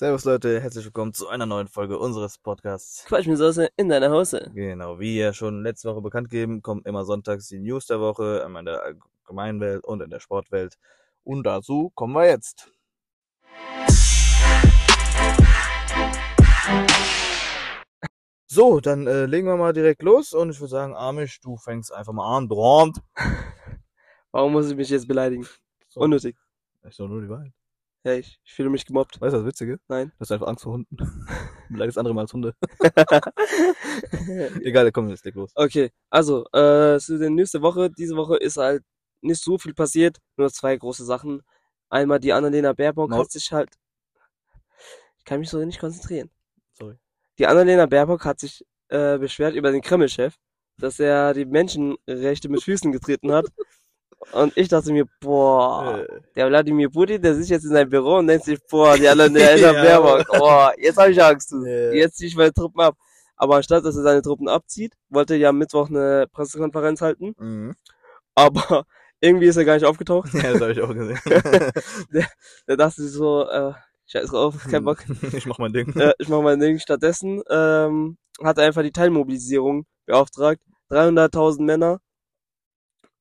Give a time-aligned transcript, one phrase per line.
[0.00, 3.04] Servus Leute, herzlich willkommen zu einer neuen Folge unseres Podcasts.
[3.04, 4.50] Quatsch mit Soße in deiner Hose.
[4.54, 8.42] Genau, wie ja schon letzte Woche bekannt gegeben, kommen immer sonntags die News der Woche,
[8.42, 10.78] einmal in der allgemeinen Welt und in der Sportwelt.
[11.22, 12.72] Und dazu kommen wir jetzt.
[18.46, 21.92] So, dann äh, legen wir mal direkt los und ich würde sagen, Amish, du fängst
[21.92, 22.48] einfach mal an.
[22.48, 23.02] Brand.
[24.32, 25.46] Warum muss ich mich jetzt beleidigen?
[25.88, 26.00] So.
[26.00, 26.38] Unnötig.
[26.84, 27.52] Ist doch nur die Wahrheit.
[28.04, 29.20] Ja, ich, ich fühle mich gemobbt.
[29.20, 29.78] Weißt du, was Witzige?
[29.88, 30.10] Nein.
[30.16, 30.96] Du hast einfach Angst vor Hunden.
[31.68, 32.54] Du beleidigst andere mal als Hunde.
[34.64, 35.52] Egal, komm, jetzt leg los.
[35.54, 37.90] okay, also, äh, zu den der Woche.
[37.90, 38.82] Diese Woche ist halt
[39.20, 41.42] nicht so viel passiert, nur zwei große Sachen.
[41.88, 43.20] Einmal die Annalena Baerbock Maul.
[43.20, 43.70] hat sich halt.
[45.18, 46.30] Ich kann mich so nicht konzentrieren.
[46.72, 46.96] Sorry.
[47.38, 50.34] Die Annalena Baerbock hat sich äh, beschwert über den Kreml-Chef,
[50.78, 53.46] dass er die Menschenrechte mit Füßen getreten hat.
[54.32, 58.16] Und ich dachte mir, boah, Äh, der Wladimir Putin, der sitzt jetzt in seinem Büro
[58.18, 59.72] und denkt sich, boah, die Annalena Ja.
[59.72, 61.52] Baerbock, boah, jetzt habe ich Angst.
[61.52, 61.90] Ja.
[61.92, 62.96] Jetzt ziehe ich meine Truppen ab.
[63.36, 67.34] Aber anstatt, dass er seine Truppen abzieht, wollte er ja am Mittwoch eine Pressekonferenz halten.
[67.38, 67.74] mhm.
[68.34, 68.84] Aber
[69.20, 70.32] irgendwie ist er gar nicht aufgetaucht.
[70.34, 71.18] Ja, das habe ich auch gesehen.
[72.68, 73.72] Der dachte sich so, äh,
[74.06, 74.98] scheiß drauf, kein Bock.
[75.32, 75.94] ich mach mein Ding.
[75.98, 76.78] äh, ich mache mein Ding.
[76.78, 80.60] Stattdessen ähm, hat er einfach die Teilmobilisierung beauftragt.
[80.90, 82.00] 300.000 Männer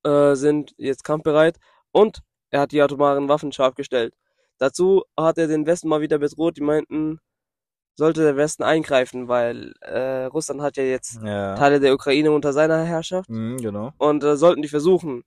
[0.03, 1.57] äh, sind jetzt kampfbereit
[1.91, 2.19] und
[2.51, 4.13] er hat die atomaren Waffen scharf gestellt.
[4.57, 6.57] Dazu hat er den Westen mal wieder bedroht.
[6.57, 7.19] Die meinten,
[7.95, 11.55] sollte der Westen eingreifen, weil äh, Russland hat ja jetzt Ja.
[11.55, 13.93] Teile der Ukraine unter seiner Herrschaft Mhm, genau.
[13.97, 15.23] und äh, sollten die versuchen,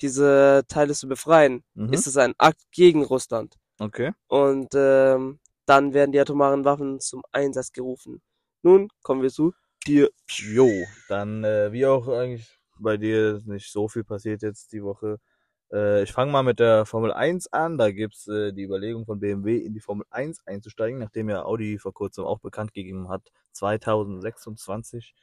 [0.00, 1.92] diese Teile zu befreien, Mhm.
[1.92, 3.56] ist es ein Akt gegen Russland.
[3.78, 4.12] Okay.
[4.28, 8.20] Und ähm, dann werden die atomaren Waffen zum Einsatz gerufen.
[8.62, 9.52] Nun kommen wir zu
[9.86, 10.10] dir.
[10.28, 10.68] Jo,
[11.08, 12.48] dann äh, wie auch eigentlich
[12.82, 15.18] bei dir ist nicht so viel passiert jetzt die Woche.
[15.72, 17.78] Äh, ich fange mal mit der Formel 1 an.
[17.78, 21.78] Da gibt's äh, die Überlegung von BMW in die Formel 1 einzusteigen, nachdem ja Audi
[21.78, 23.22] vor kurzem auch bekannt gegeben hat,
[23.52, 25.14] 2026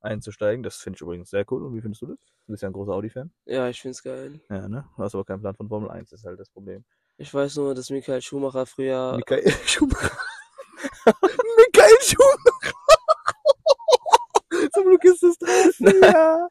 [0.00, 0.62] einzusteigen.
[0.62, 1.64] Das finde ich übrigens sehr cool.
[1.64, 2.18] Und wie findest du das?
[2.46, 3.32] Du bist ja ein großer Audi-Fan.
[3.44, 4.40] Ja, ich find's geil.
[4.48, 4.86] Ja, ne?
[4.96, 6.84] Du hast aber keinen Plan von Formel 1, das ist halt das Problem.
[7.18, 9.16] Ich weiß nur, dass Michael Schumacher früher.
[9.16, 10.16] Michael Schumacher.
[11.06, 12.55] Michael Schumacher.
[15.22, 15.74] Ist das drauf.
[16.02, 16.48] Ja.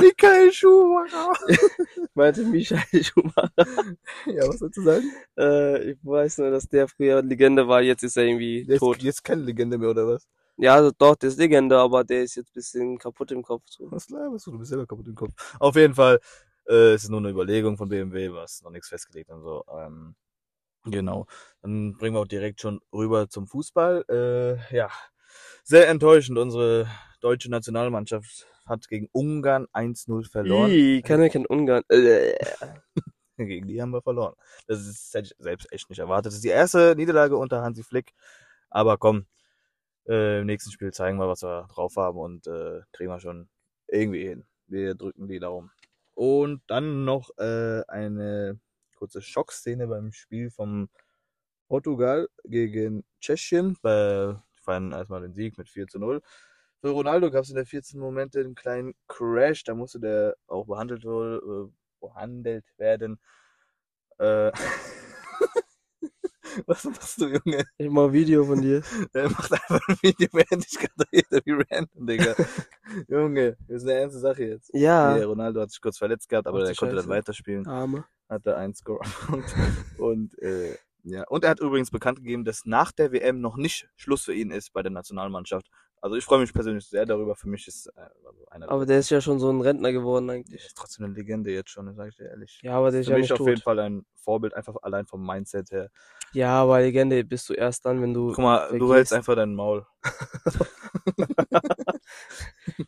[0.00, 1.32] Michael Schumacher.
[2.14, 3.50] meinte Michael Schumacher.
[4.26, 5.10] Ja, was sollst du sagen?
[5.38, 8.80] Äh, ich weiß nur, dass der früher Legende war, jetzt ist er irgendwie Der ist
[8.80, 9.02] tot.
[9.02, 10.26] jetzt keine Legende mehr, oder was?
[10.56, 13.62] Ja, also doch, der ist Legende, aber der ist jetzt ein bisschen kaputt im Kopf.
[13.68, 13.90] So.
[13.90, 14.52] Was laberst du?
[14.52, 15.32] Du bist selber kaputt im Kopf.
[15.58, 16.20] Auf jeden Fall,
[16.68, 19.64] äh, es ist nur eine Überlegung von BMW, was noch nichts festgelegt und so.
[19.76, 20.14] Ähm,
[20.84, 21.26] genau.
[21.62, 24.04] Dann bringen wir auch direkt schon rüber zum Fußball.
[24.70, 24.90] Äh, ja,
[25.64, 26.38] sehr enttäuschend.
[26.38, 26.86] Unsere
[27.22, 30.70] deutsche Nationalmannschaft hat gegen Ungarn 1-0 verloren.
[30.70, 31.82] Ih, kann kein Ungarn.
[31.88, 32.34] Äh,
[33.38, 34.34] Gegen die haben wir verloren.
[34.66, 36.26] Das ist hätte ich selbst echt nicht erwartet.
[36.26, 38.12] Das ist die erste Niederlage unter Hansi Flick.
[38.70, 39.26] Aber komm,
[40.06, 43.48] äh, im nächsten Spiel zeigen wir, was wir drauf haben und äh, kriegen wir schon
[43.88, 44.46] irgendwie hin.
[44.66, 45.70] Wir drücken die Daumen.
[46.14, 48.60] Und dann noch äh, eine
[48.96, 50.88] kurze Schockszene beim Spiel vom
[51.68, 53.76] Portugal gegen Tschechien.
[53.82, 56.22] Bei, die feiern erstmal den Sieg mit 4 zu 0.
[56.82, 58.00] Für Ronaldo gab es in der 14.
[58.00, 59.62] Momente einen kleinen Crash.
[59.62, 61.70] Da musste der auch behandelt, äh,
[62.00, 63.20] behandelt werden.
[64.18, 64.50] Äh,
[66.66, 67.62] was machst du, Junge?
[67.78, 68.82] ich mach ein Video von dir.
[69.14, 72.34] Der macht einfach ein Video, während ich gerade rede, wie random, Digga.
[73.08, 74.70] Junge, das ist eine ernste Sache jetzt.
[74.74, 75.16] Ja.
[75.16, 77.16] Nee, Ronaldo hat sich kurz verletzt gehabt, aber Ach der konnte dann Scheiße.
[77.16, 77.68] weiterspielen.
[77.68, 78.06] Arme.
[78.28, 79.54] Hatte einen Score-Punkt.
[79.98, 81.22] Und, äh, ja.
[81.28, 84.50] Und er hat übrigens bekannt gegeben, dass nach der WM noch nicht Schluss für ihn
[84.50, 85.68] ist bei der Nationalmannschaft.
[86.04, 87.36] Also ich freue mich persönlich sehr darüber.
[87.36, 90.26] Für mich ist äh, also einer Aber der ist ja schon so ein Rentner geworden
[90.26, 90.66] der eigentlich.
[90.66, 92.58] ist trotzdem eine Legende jetzt schon, sage ich dir ehrlich.
[92.62, 93.64] Ja, aber der ist Für ja mich nicht auf jeden tot.
[93.64, 95.90] Fall ein Vorbild, einfach allein vom Mindset her.
[96.32, 98.28] Ja, aber Legende bist du erst dann, wenn du.
[98.32, 98.94] Guck mal, du vergehst.
[98.96, 99.86] hältst einfach dein Maul.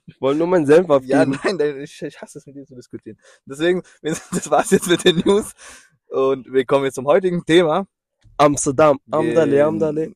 [0.07, 1.39] Ich wollte nur meinen Senf Ja, abgeben.
[1.45, 3.19] nein, nein, ich, ich hasse es mit dir zu diskutieren.
[3.47, 5.53] Deswegen, das war's jetzt mit den News.
[6.09, 7.87] Und wir kommen jetzt zum heutigen Thema.
[8.37, 8.99] Amsterdam.
[9.11, 10.13] Amdale, Amdale.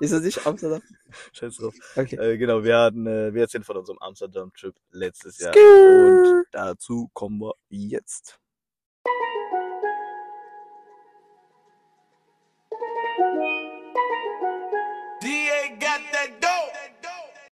[0.00, 0.82] Ist das nicht Amsterdam?
[1.32, 1.74] Scheiß drauf.
[1.96, 2.16] Okay.
[2.16, 5.52] Äh, genau, wir hatten, äh, wir erzählen von unserem Amsterdam-Trip letztes Jahr.
[5.52, 6.38] Skrrr.
[6.38, 8.38] Und dazu kommen wir jetzt.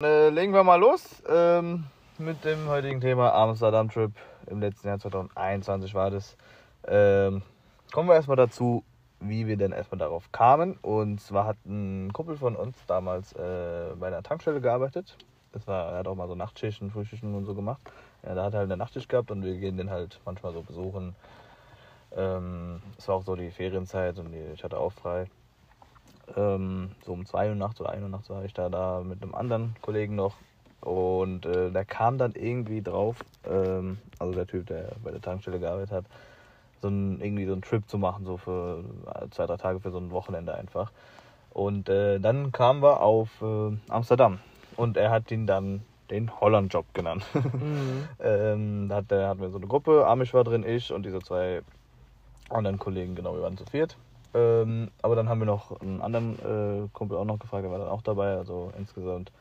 [0.01, 1.86] Äh, legen wir mal los ähm,
[2.18, 4.12] mit dem heutigen Thema Amsterdam-Trip.
[4.48, 6.38] Im letzten Jahr 2021 war das.
[6.88, 7.41] Ähm,
[7.91, 8.83] kommen wir erstmal dazu,
[9.19, 10.77] wie wir denn erstmal darauf kamen.
[10.81, 15.17] Und zwar hat ein Kumpel von uns damals äh, bei einer Tankstelle gearbeitet.
[15.51, 17.81] Das war, er hat auch mal so Nachtschichten, Frühschichten und so gemacht.
[18.23, 20.62] Ja, da hat er halt eine Nachtschicht gehabt und wir gehen den halt manchmal so
[20.62, 21.15] besuchen.
[22.15, 25.27] Ähm, es war auch so die Ferienzeit und die, ich hatte auch frei.
[26.35, 29.21] Ähm, so um 2 Uhr nachts oder 1 Uhr nachts war ich da, da mit
[29.21, 30.35] einem anderen Kollegen noch.
[30.81, 35.59] Und äh, der kam dann irgendwie drauf, ähm, also der Typ, der bei der Tankstelle
[35.59, 36.06] gearbeitet hat,
[36.86, 39.92] so ein, irgendwie so einen Trip zu machen, so für äh, zwei, drei Tage für
[39.92, 40.92] so ein Wochenende einfach.
[41.52, 44.40] Und äh, dann kamen wir auf äh, Amsterdam
[44.76, 47.26] und er hat ihn dann den Holland-Job genannt.
[47.56, 48.08] Mhm.
[48.20, 51.20] ähm, da hat, der, hatten wir so eine Gruppe, Amish war drin, ich und diese
[51.22, 51.62] zwei
[52.50, 53.96] anderen Kollegen, genau, wir waren zu viert.
[54.34, 57.80] Ähm, aber dann haben wir noch einen anderen äh, Kumpel auch noch gefragt, der war
[57.80, 59.32] dann auch dabei, also insgesamt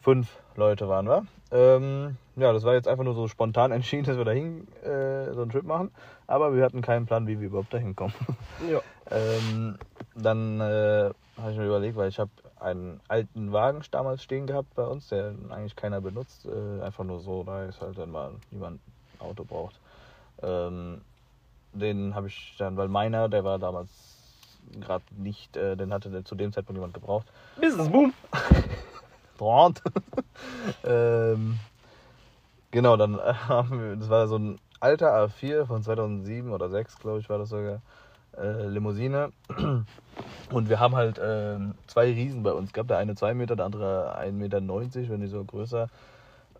[0.00, 1.26] fünf Leute waren wir.
[1.52, 5.42] Ähm, ja, das war jetzt einfach nur so spontan entschieden, dass wir dahin äh, so
[5.42, 5.90] einen Trip machen,
[6.26, 8.14] aber wir hatten keinen Plan, wie wir überhaupt dahin kommen.
[8.70, 8.82] Ja.
[9.10, 9.78] Ähm,
[10.14, 12.30] dann äh, habe ich mir überlegt, weil ich habe
[12.60, 17.20] einen alten Wagen damals stehen gehabt bei uns, der eigentlich keiner benutzt, äh, einfach nur
[17.20, 18.80] so, da ist halt dann mal niemand
[19.14, 19.80] ein Auto braucht.
[20.42, 21.00] Ähm,
[21.72, 23.88] den habe ich dann, weil meiner, der war damals
[24.78, 27.26] gerade nicht, äh, den hatte zu dem Zeitpunkt niemand gebraucht.
[27.58, 28.12] Business Boom.
[29.40, 29.82] Brand.
[30.84, 31.58] ähm,
[32.70, 36.98] genau, dann äh, haben wir, das war so ein alter A4 von 2007 oder 6,
[36.98, 37.80] glaube ich, war das sogar.
[38.36, 39.32] Äh, Limousine.
[40.52, 42.90] Und wir haben halt ähm, zwei Riesen bei uns gehabt.
[42.90, 45.88] Der eine 2 Meter, der andere 1,90 Meter, wenn nicht so größer.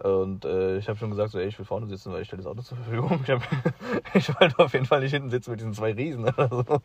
[0.03, 2.43] Und äh, ich habe schon gesagt, so, ey, ich will vorne sitzen, weil ich stelle
[2.43, 3.21] das Auto zur Verfügung.
[3.25, 3.43] Ich, hab,
[4.15, 6.81] ich wollte auf jeden Fall nicht hinten sitzen mit diesen zwei Riesen oder so.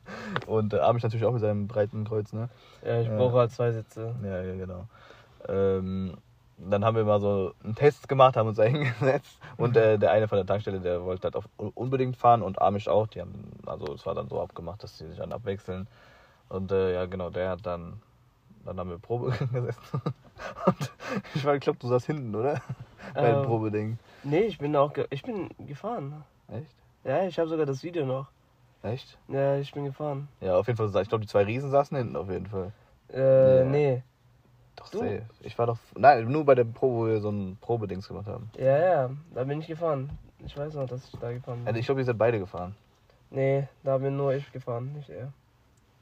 [0.48, 2.50] Und äh, Amish natürlich auch mit seinem breiten Kreuz, ne?
[2.86, 3.16] Ja, ich Ja.
[3.16, 4.14] brauche halt zwei Sitze.
[4.22, 4.88] Ja, ja, genau.
[5.50, 6.18] Ähm,
[6.58, 10.12] dann haben wir mal so einen Test gemacht, haben uns da hingesetzt und äh, der
[10.12, 11.46] eine von der Tankstelle, der wollte halt
[11.76, 13.08] unbedingt fahren und Amish auch.
[13.08, 15.88] Die haben, also es war dann so abgemacht, dass die sich dann abwechseln.
[16.48, 18.02] Und äh, ja, genau, der hat dann,
[18.64, 20.02] dann haben wir Probe gesessen.
[20.66, 20.92] Und
[21.34, 22.62] ich war, glaube, du saß hinten, oder?
[23.14, 23.46] Bei dem Ähm.
[23.46, 24.00] Probeding.
[24.24, 26.24] Nee, ich bin auch, ich bin gefahren.
[26.48, 26.76] Echt?
[27.04, 28.28] Ja, ich habe sogar das Video noch.
[28.82, 29.18] Echt?
[29.28, 30.28] Ja, ich bin gefahren.
[30.42, 30.88] Ja, auf jeden Fall.
[31.02, 32.72] Ich glaube, die zwei Riesen saßen hinten auf jeden Fall.
[33.12, 33.66] Äh, Ja.
[33.66, 34.04] nee.
[34.76, 35.00] Doch, Du?
[35.00, 35.24] safe.
[35.42, 35.78] Ich war doch.
[35.98, 38.50] Nein, nur bei der Probe, wo wir so ein Probedings gemacht haben.
[38.58, 40.10] Ja, ja, da bin ich gefahren.
[40.46, 41.68] Ich weiß noch, dass ich da gefahren bin.
[41.68, 42.76] Also ich glaube, ihr seid beide gefahren.
[43.30, 45.32] Nee, da bin nur ich gefahren, nicht er.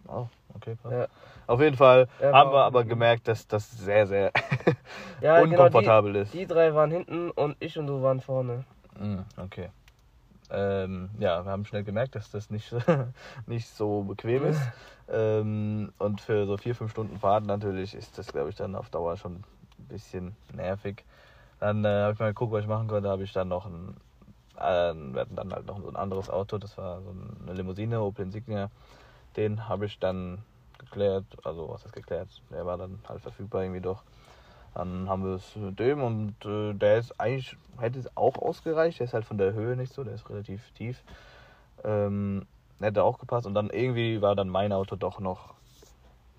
[0.08, 0.92] Oh, okay, krass.
[0.92, 1.08] Ja.
[1.48, 4.32] Auf jeden Fall Er haben wir aber gemerkt, dass das sehr, sehr
[5.22, 6.34] Ja, unkomfortabel genau, ist.
[6.34, 8.66] die, die drei waren hinten und ich und du waren vorne.
[9.00, 9.70] Mm, Okay.
[10.54, 12.74] Ähm, ja, wir haben schnell gemerkt, dass das nicht,
[13.48, 14.62] nicht so bequem ist.
[15.10, 18.90] ähm, und für so vier, fünf Stunden Fahrt natürlich ist das, glaube ich, dann auf
[18.92, 19.38] Dauer schon
[19.80, 21.04] ein bisschen nervig.
[21.60, 23.10] Dann äh, habe ich mal geguckt, was ich machen konnte.
[23.10, 23.96] habe ich dann noch ein,
[24.60, 26.60] äh, wir hatten dann halt noch so ein anderes Auto.
[26.60, 28.70] Das war so eine Limousine, Opel Insignia.
[29.36, 30.44] Den habe ich dann
[30.78, 31.26] geklärt.
[31.44, 32.30] Also, was heißt geklärt?
[32.52, 34.04] Der war dann halt verfügbar irgendwie doch.
[34.76, 39.00] Dann haben wir es mit dem und äh, der ist eigentlich, hätte es auch ausgereicht.
[39.00, 41.02] Der ist halt von der Höhe nicht so, der ist relativ tief.
[41.84, 42.46] Ähm,
[42.80, 45.54] hätte auch gepasst und dann irgendwie war dann mein Auto doch noch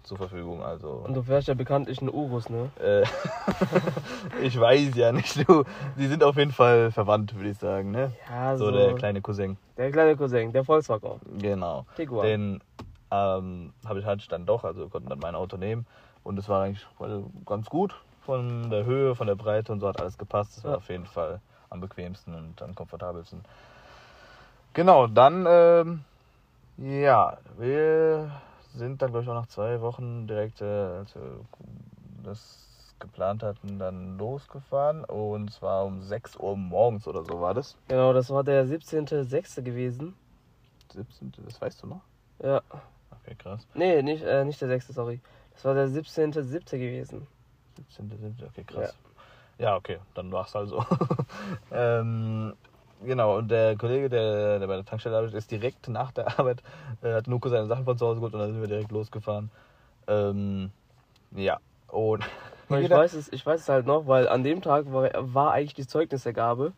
[0.02, 0.62] zur Verfügung.
[0.62, 2.70] Also, Und du fährst ja bekanntlich einen Urus, ne?
[2.82, 3.04] äh,
[4.42, 5.64] ich weiß ja nicht, du.
[5.96, 8.12] Die sind auf jeden Fall verwandt, würde ich sagen, ne?
[8.28, 9.56] Ja, So der kleine Cousin.
[9.76, 11.20] der kleine Cousin, der Volkswagen.
[11.38, 11.86] Genau.
[11.96, 12.26] Tiguan.
[12.26, 12.60] Den
[13.10, 15.86] ähm, habe ich halt dann doch, also wir konnten dann mein Auto nehmen
[16.22, 16.86] und es war eigentlich
[17.46, 17.94] ganz gut
[18.24, 20.56] von der Höhe, von der Breite und so hat alles gepasst.
[20.56, 20.76] Das war Ja.
[20.78, 21.40] auf jeden Fall
[21.70, 23.42] am bequemsten und am komfortabelsten.
[24.72, 26.04] Genau, dann ähm,
[26.76, 28.30] ja, wir
[28.74, 31.40] sind dann glaube ich auch nach zwei Wochen direkt, äh, als wir
[32.24, 37.76] das geplant hatten, dann losgefahren und zwar um 6 Uhr morgens oder so war das.
[37.88, 39.62] Genau, das war der 17.06.
[39.62, 40.16] gewesen.
[40.92, 41.32] 17.
[41.44, 42.00] Das weißt du noch?
[42.42, 42.62] Ja.
[43.10, 43.66] Okay, krass.
[43.74, 45.20] Nee, nicht, äh, nicht der 6., sorry.
[45.52, 46.70] Das war der 17.07.
[46.78, 47.26] gewesen.
[47.76, 48.36] 17.
[48.48, 48.96] Okay, krass.
[49.58, 50.84] Ja, okay, dann war es halt so.
[51.70, 52.54] ähm,
[53.04, 56.62] genau, und der Kollege, der, der bei der Tankstelle arbeitet, ist direkt nach der Arbeit,
[57.02, 59.50] äh, hat Nuko seine Sachen von zu Hause geholt und dann sind wir direkt losgefahren.
[60.08, 60.72] Ähm,
[61.30, 62.24] ja, und
[62.70, 65.74] ich weiß, es, ich weiß es halt noch, weil an dem Tag war, war eigentlich
[65.74, 66.72] die Zeugnisvergabe.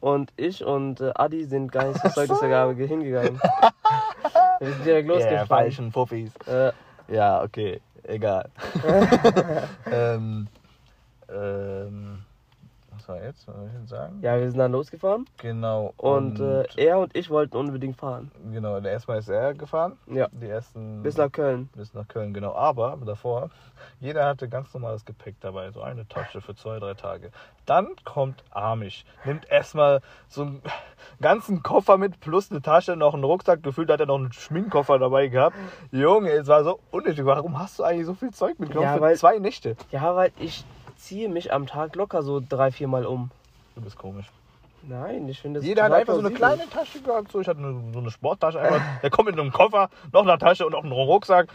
[0.00, 3.40] Und ich und äh, Adi sind gar nicht zur Zeugnisvergabe ge- hingegangen.
[4.58, 5.46] Wir sind direkt Ja, losgefahren.
[5.46, 6.34] falschen Puffis.
[6.46, 6.72] Äh,
[7.08, 8.50] Ja, okay, egal.
[9.90, 10.48] ähm,
[11.28, 12.21] ähm,
[13.08, 14.18] Was soll ich sagen?
[14.22, 15.26] ja, wir sind dann losgefahren.
[15.38, 15.92] Genau.
[15.96, 18.30] Und, äh, er und ich wollten unbedingt fahren.
[18.52, 19.98] genau, erstmal ist er gefahren.
[20.06, 20.28] Ja.
[20.32, 21.68] Die ersten Bis nach Köln.
[21.74, 22.54] bis nach Köln, genau.
[22.54, 23.50] Aber davor,
[24.00, 27.30] jeder hatte ganz normales Gepäck dabei, so eine Tasche für zwei, drei Tage.
[27.66, 30.62] Dann kommt Amish, nimmt erstmal so einen
[31.20, 33.62] ganzen Koffer mit, plus eine Tasche, noch einen Rucksack.
[33.62, 35.56] Gefühlt hat er noch einen Schminkkoffer dabei gehabt.
[35.90, 37.24] Junge, es war so unnötig.
[37.24, 39.76] Warum hast du eigentlich so viel Zeug mitgenommen Ja, für weil- zwei Nächte?
[39.90, 40.64] Ja, weil ich
[41.02, 43.30] ziehe mich am Tag locker so drei, vier Mal um.
[43.74, 44.26] Du bist komisch.
[44.84, 47.30] Nein, ich finde das Jeder hat einfach so eine kleine Tasche gehabt.
[47.30, 48.82] So, ich hatte eine, so eine Sporttasche einfach.
[49.00, 51.48] Der kommt mit einem Koffer, noch eine Tasche und auch einen Rucksack.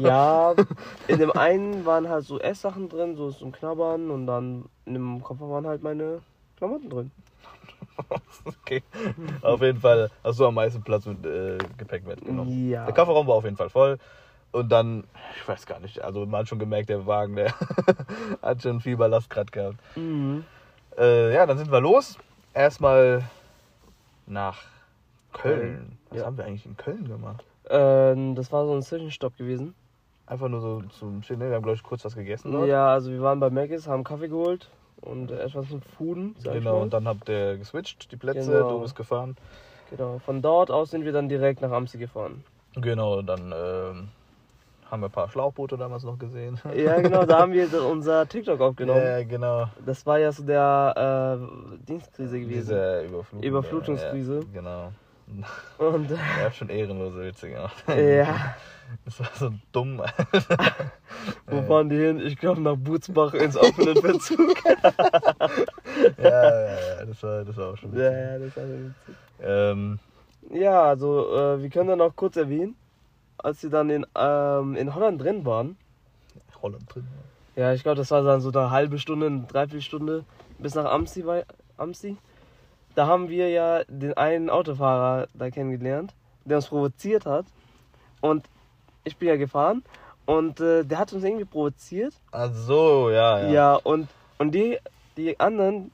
[0.00, 0.54] Ja,
[1.08, 5.22] in dem einen waren halt so Esssachen drin, so zum Knabbern und dann in dem
[5.22, 6.20] Koffer waren halt meine
[6.56, 7.10] Klamotten drin.
[8.44, 8.82] Okay.
[9.42, 12.68] Auf jeden Fall hast du am meisten Platz mit äh, Gepäck mitgenommen.
[12.68, 12.86] Ja.
[12.86, 13.98] Der Kofferraum war auf jeden Fall voll.
[14.54, 15.02] Und dann,
[15.34, 17.52] ich weiß gar nicht, also man hat schon gemerkt, der Wagen, der
[18.42, 19.78] hat schon viel Ballast gerade gehabt.
[19.96, 20.44] Mhm.
[20.96, 22.16] Äh, ja, dann sind wir los.
[22.54, 23.24] Erstmal
[24.28, 24.62] nach
[25.32, 25.98] Köln.
[26.10, 26.26] Was ja.
[26.26, 27.44] haben wir eigentlich in Köln gemacht?
[27.68, 29.74] Ähm, das war so ein Zwischenstopp gewesen.
[30.28, 31.40] Einfach nur so zum Chillen.
[31.40, 32.52] Wir haben, glaube ich, kurz was gegessen.
[32.52, 32.68] dort.
[32.68, 34.70] Ja, also wir waren bei Maggis, haben Kaffee geholt
[35.00, 38.70] und äh, etwas zum ich Genau, und dann habt ihr geswitcht, die Plätze, Genau.
[38.70, 39.36] du bist gefahren.
[39.90, 40.20] Genau.
[40.20, 42.44] Von dort aus sind wir dann direkt nach Amsi gefahren.
[42.76, 44.08] Genau, dann ähm,
[44.90, 46.60] haben wir ein paar Schlauchboote damals noch gesehen.
[46.74, 49.02] Ja, genau, da haben wir unser TikTok aufgenommen.
[49.02, 49.68] Ja, genau.
[49.84, 52.60] Das war ja so der äh, Dienstkrise gewesen.
[52.60, 53.42] Diese Überflutung.
[53.42, 54.40] Überflutungskrise.
[54.40, 54.92] Ja, genau.
[55.78, 57.82] Und äh, Er hat schon ehrenlose Witze gemacht.
[57.88, 58.54] ja,
[59.06, 60.02] Das war so dumm.
[61.46, 62.20] wo fahren die hin?
[62.20, 64.54] Ich glaube nach Butzbach ins offene Verzug.
[66.18, 68.12] ja, ja, ja, das war, das war auch schon ja, witzig.
[68.12, 68.94] ja, das war witzig.
[69.42, 69.98] Ähm,
[70.52, 72.76] Ja, also äh, wir können dann noch kurz erwähnen,
[73.44, 75.76] als sie dann in, ähm, in Holland drin waren.
[76.62, 77.06] Holland drin.
[77.56, 80.24] Ja, ich glaube, das war dann so eine halbe Stunde, eine Dreiviertelstunde
[80.58, 81.24] bis nach Amsi.
[81.76, 82.16] Amsi.
[82.94, 87.46] Da haben wir ja den einen Autofahrer da kennengelernt, der uns provoziert hat.
[88.20, 88.46] Und
[89.04, 89.84] ich bin ja gefahren
[90.24, 92.14] und äh, der hat uns irgendwie provoziert.
[92.32, 93.74] Ach so, ja, Ja, ja.
[93.74, 94.08] und,
[94.38, 94.78] und die,
[95.16, 95.90] die anderen,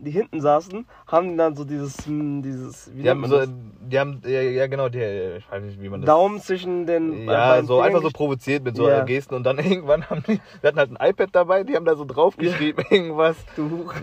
[0.00, 4.22] die hinten saßen, haben dann so dieses, hm, dieses wie Die haben so, die haben,
[4.24, 4.98] ja, ja genau, die,
[5.38, 6.06] ich weiß nicht, wie man das?
[6.06, 9.04] Daumen zwischen den Ja, so Fingern einfach so provoziert mit so Ja.
[9.04, 11.96] Gesten und dann irgendwann haben die, wir hatten halt ein iPad dabei, die haben da
[11.96, 13.36] so draufgeschrieben, irgendwas.
[13.56, 13.88] Du.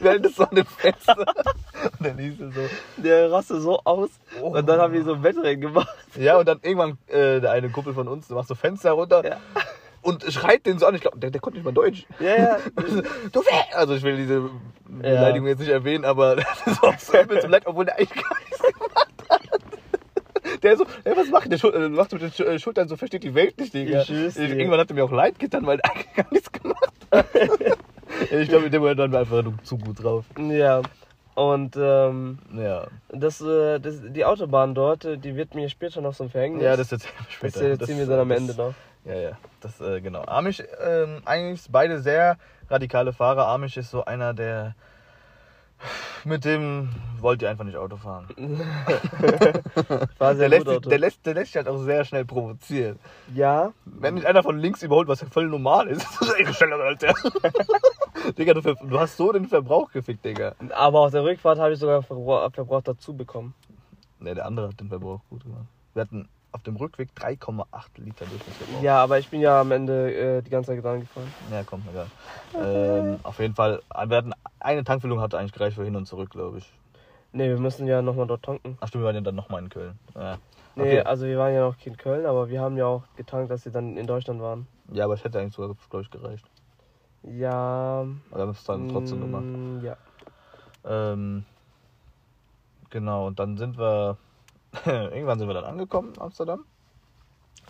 [0.00, 1.16] Wir halten das so an dem Fenster.
[1.18, 2.60] Und dann hieß es so.
[3.02, 4.10] Der raste so aus.
[4.40, 4.56] Oh.
[4.56, 5.88] Und dann haben wir so ein Wettrennen gemacht.
[6.16, 9.24] Ja, und dann irgendwann äh, der eine Kumpel von uns, der macht so Fenster runter
[9.24, 9.38] Ja.
[10.02, 10.94] Und schreit den so an.
[10.94, 12.06] Ich glaube, der, der konnte nicht mal Deutsch.
[12.20, 12.58] Ja, ja.
[13.32, 13.74] Du Weh!
[13.74, 14.50] Also ich will diese
[14.86, 18.22] Beleidigung jetzt nicht erwähnen, aber das ist auch so übel zum Leid, obwohl der eigentlich
[18.22, 20.62] gar nichts gemacht hat.
[20.62, 21.58] Der so, ey, was macht der?
[21.58, 24.02] Schul äh, macht mit den äh, Schultern so, versteht die Welt nicht, Digga.
[24.04, 24.36] Dir.
[24.36, 27.26] Irgendwann hat er mir auch leid getan, weil der eigentlich gar nichts gemacht hat.
[28.30, 30.24] ich glaube, in dem Moment waren wir einfach nur zu gut drauf.
[30.38, 30.82] Ja.
[31.38, 36.12] Und ähm, Ja, das, äh, das, die Autobahn dort, äh, die wird mir später noch
[36.12, 36.64] so ein Verhängnis.
[36.64, 37.68] ja das erzählen wir das später.
[37.68, 38.74] erzählen wir dann am das- Ende noch.
[39.04, 39.30] Ja, ja,
[39.60, 40.22] das, äh, genau.
[40.26, 42.36] Amish, ähm, eigentlich beide sehr
[42.68, 43.46] radikale Fahrer.
[43.46, 44.74] Amish ist so einer, der
[46.24, 48.26] mit dem wollt ihr einfach nicht Auto fahren.
[50.18, 50.88] War Der sehr lässt, gut sich- Auto.
[50.90, 52.98] der, lässt, der lässt sich halt auch sehr schnell provozieren.
[53.34, 56.54] Ja, Wenn dich einer von links überholt, was ja voll normal ist, ist das echt
[56.54, 57.14] schneller als der.
[58.38, 60.54] Digga, du, du hast so den Verbrauch gefickt, Digga.
[60.74, 63.54] aber auf der Rückfahrt habe ich sogar Verbrauch, Verbrauch dazu bekommen.
[64.20, 65.66] Ne, der andere hat den Verbrauch gut gemacht.
[65.94, 67.64] Wir hatten auf dem Rückweg 3,8
[67.98, 68.82] Liter Durchschnittsverbrauch.
[68.82, 71.32] Ja, aber ich bin ja am Ende äh, die ganze Zeit dran gefahren.
[71.50, 72.08] Ja, komm, egal.
[72.54, 76.30] Ähm, auf jeden Fall, wir hatten eine Tankfüllung hatte eigentlich gereicht für hin und zurück,
[76.30, 76.72] glaube ich.
[77.32, 78.76] Ne, wir müssen ja nochmal dort tanken.
[78.80, 79.98] Ach stimmt, wir waren ja dann nochmal in Köln.
[80.16, 80.38] Ja.
[80.74, 81.02] Nee, Okay.
[81.02, 83.70] also wir waren ja noch in Köln, aber wir haben ja auch getankt, dass wir
[83.72, 84.66] dann in Deutschland waren.
[84.92, 86.44] ja, aber es hätte eigentlich sogar, glaube ich, gereicht.
[87.22, 88.00] Ja.
[88.00, 89.44] Aber wir haben es dann trotzdem gemacht.
[89.44, 89.96] mm, Ja.
[90.84, 91.44] Ähm,
[92.90, 94.16] genau, und dann sind wir,
[94.86, 96.64] irgendwann sind wir dann angekommen, Amsterdam.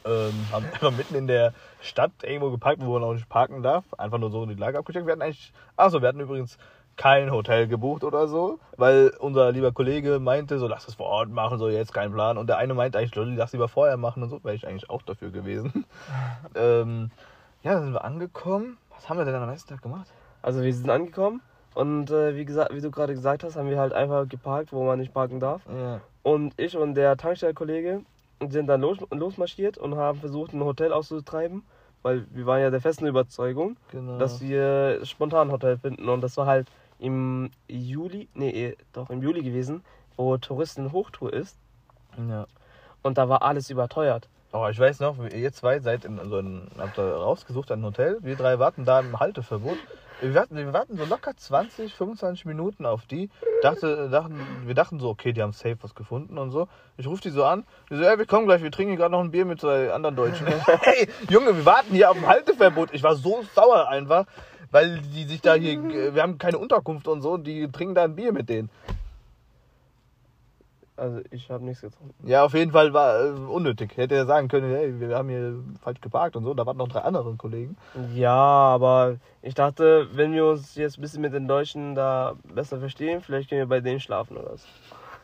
[0.05, 3.85] Ähm, haben einfach mitten in der Stadt irgendwo geparkt, wo man auch nicht parken darf.
[3.95, 5.07] Einfach nur so die Lage abgecheckt.
[5.07, 6.59] Wir hatten eigentlich, achso, wir hatten übrigens
[6.97, 11.31] kein Hotel gebucht oder so, weil unser lieber Kollege meinte, so lass es vor Ort
[11.31, 12.37] machen, so jetzt kein Plan.
[12.37, 14.91] Und der eine meinte eigentlich, Lolli, lass lieber vorher machen und so, wäre ich eigentlich
[14.91, 15.85] auch dafür gewesen.
[16.57, 17.11] ähm,
[17.63, 18.79] ja, dann sind wir angekommen.
[18.95, 20.13] Was haben wir denn am nächsten Tag gemacht?
[20.43, 21.41] Also wir sind angekommen
[21.75, 24.85] und äh, wie gesagt, wie du gerade gesagt hast, haben wir halt einfach geparkt, wo
[24.85, 25.63] man nicht parken darf.
[25.69, 26.01] Ja.
[26.29, 28.03] Und ich und der Tankstellkollege
[28.51, 31.63] sind dann los, losmarschiert und haben versucht, ein Hotel auszutreiben,
[32.03, 34.19] weil wir waren ja der festen Überzeugung, Genau.
[34.19, 36.07] dass wir spontan ein Hotel finden.
[36.07, 36.69] Und das war halt
[36.99, 39.83] im Juli, nee, eh, doch im Juli gewesen,
[40.19, 41.57] wo Touristen Hochtour ist.
[42.29, 42.47] ja.
[43.03, 44.29] Und da war alles überteuert.
[44.53, 48.19] Oh, ich weiß noch, ihr zwei seid in so ein, habt da rausgesucht ein Hotel.
[48.21, 49.79] Wir drei warten da im Halteverbot.
[50.21, 53.31] Wir warten, wir warten so locker 20, 25 Minuten auf die.
[53.63, 56.67] Dachte, dachten, wir dachten so, okay, die haben safe was gefunden und so.
[56.97, 57.65] Ich rufe die so an.
[57.89, 60.17] Die so, ey, wir kommen gleich, wir trinken gerade noch ein Bier mit zwei anderen
[60.17, 60.47] Deutschen.
[60.81, 62.93] hey, Junge, wir warten hier auf dem Halteverbot.
[62.93, 64.27] Ich war so sauer einfach,
[64.73, 65.81] weil die sich da hier,
[66.15, 68.71] wir haben keine Unterkunft und so, die trinken da ein Bier mit denen.
[70.99, 72.27] Also ich habe nichts getrunken.
[72.27, 73.97] Ja, auf jeden Fall war äh, unnötig.
[73.97, 76.55] Hätte er sagen können, hey, wir haben hier falsch geparkt und so.
[76.55, 77.77] Da waren noch drei andere Kollegen.
[78.15, 82.79] Ja, aber ich dachte, wenn wir uns jetzt ein bisschen mit den Deutschen da besser
[82.79, 84.67] verstehen, vielleicht können wir bei denen schlafen oder so.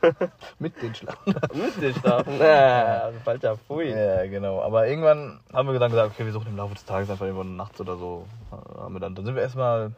[0.59, 1.35] Mit den Schlafen.
[1.54, 2.38] Mit denen schlafen?
[2.38, 3.88] Ja, also falscher Pfui.
[3.90, 4.61] ja, genau.
[4.61, 7.57] Aber irgendwann haben wir dann gesagt, okay, wir suchen im Laufe des Tages einfach irgendwann
[7.57, 8.26] nachts oder so.
[8.50, 9.93] Haben wir dann, dann sind wir erstmal,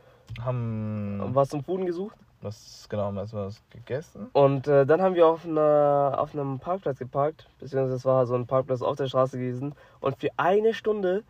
[0.44, 2.16] haben Was zum Fuden gesucht.
[2.42, 4.28] Was, genau, haben erstmal was gegessen.
[4.32, 8.34] Und äh, dann haben wir auf, einer, auf einem Parkplatz geparkt, beziehungsweise es war so
[8.34, 9.74] ein Parkplatz auf der Straße gewesen.
[10.00, 11.24] Und für eine Stunde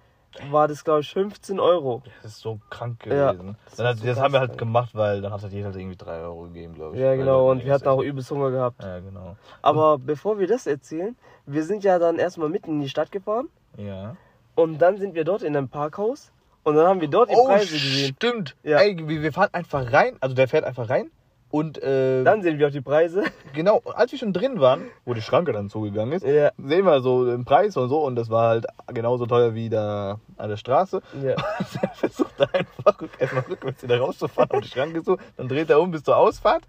[0.50, 2.02] war das, glaube ich, 15 Euro.
[2.22, 3.56] Das ist so krank Ja, gewesen.
[3.64, 4.56] das dann ist hat, so das haben wir halt ey.
[4.56, 7.02] gemacht, weil dann hat halt jeder irgendwie 3 Euro gegeben, glaube ich.
[7.02, 7.50] Ja, genau.
[7.50, 8.82] Und wir hatten auch übelst Hunger gehabt.
[8.82, 9.36] Ja, genau.
[9.62, 13.48] Aber bevor wir das erzählen, wir sind ja dann erstmal mitten in die Stadt gefahren.
[13.76, 14.16] Ja.
[14.54, 16.32] Und dann sind wir dort in einem Parkhaus.
[16.66, 18.14] Und dann haben wir dort die Oh, Preise gesehen.
[18.16, 18.56] stimmt.
[18.64, 18.78] Ja.
[18.78, 20.16] Ey, wir, fahren einfach rein.
[20.20, 21.12] Also der fährt einfach rein.
[21.48, 23.22] Und äh, Dann sehen wir auch die Preise.
[23.54, 26.50] genau, als wir schon drin waren, wo die Schranke dann zugegangen ist, Ja.
[26.58, 28.00] sehen wir so den Preis und so.
[28.04, 31.02] Und das war halt genauso teuer wie da an der Straße.
[31.22, 31.36] Ja.
[31.82, 35.18] Er versucht einfach erstmal rückwärts wieder rauszufahren auf die Schranke zu.
[35.36, 36.64] Dann dreht er um bis zur Ausfahrt.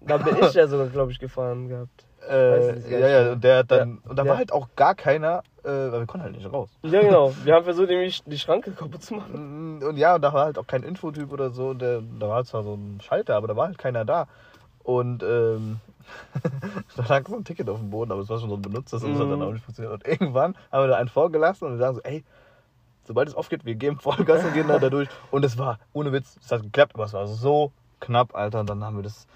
[0.00, 2.03] Da bin ich ja sogar, glaube ich, gefahren gehabt.
[2.28, 4.00] Äh, nicht, ja, ja, und der hat dann.
[4.04, 4.10] Ja.
[4.10, 4.30] Und da Ja.
[4.30, 6.70] war halt auch gar keiner, äh, weil wir konnten halt nicht raus.
[6.82, 7.32] Ja, genau.
[7.44, 9.78] Wir haben versucht, nämlich die Schranke kaputt zu machen.
[9.78, 11.74] Mm, Und ja, und da war halt auch kein Infotyp oder so.
[11.74, 14.26] Der, da war zwar so ein Schalter, aber da war halt keiner da.
[14.82, 15.80] Und ähm,
[16.96, 19.02] da lag so ein Ticket auf dem Boden, aber es war schon so ein benutztes
[19.02, 19.44] und das hat dann Mhm.
[19.46, 19.94] auch nicht funktioniert.
[19.94, 22.24] Und irgendwann haben wir da einen vorgelassen und wir sagen so, ey,
[23.06, 25.08] sobald es aufgeht, wir geben Vollgas und gehen da, da durch.
[25.30, 28.60] Und es war, ohne Witz, es hat geklappt, aber es war so knapp, Alter.
[28.60, 29.26] Und dann haben wir das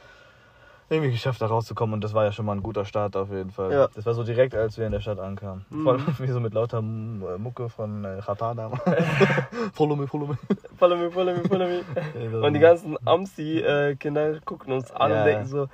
[0.90, 1.94] irgendwie geschafft, da rauszukommen.
[1.94, 3.72] Und das war ja schon mal ein guter Start auf jeden Fall.
[3.72, 3.88] Ja.
[3.94, 5.64] Das war so direkt, als wir in der Stadt ankamen.
[5.70, 5.82] Mhm.
[5.82, 8.80] Vor allem wie so mit lauter äh, Mucke von äh, damals.
[9.74, 10.38] follow me, follow me.
[10.78, 12.40] Follow me, follow me, follow me.
[12.46, 15.18] Und die ganzen Amsi-Kinder gucken uns an Ja.
[15.20, 15.66] und denken so,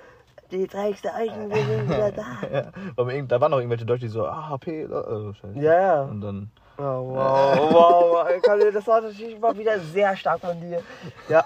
[0.51, 2.25] die dreckste Eichen, wir sind wieder da.
[2.53, 4.89] Ja, da waren noch irgendwelche Deutsche, die so, ah, HP, äh,
[5.35, 5.59] scheiße.
[5.59, 6.03] Ja, ja.
[6.03, 8.27] Und dann, Oh, wow, wow,
[8.73, 10.83] das war natürlich mal wieder sehr stark von dir.
[11.29, 11.45] Ja,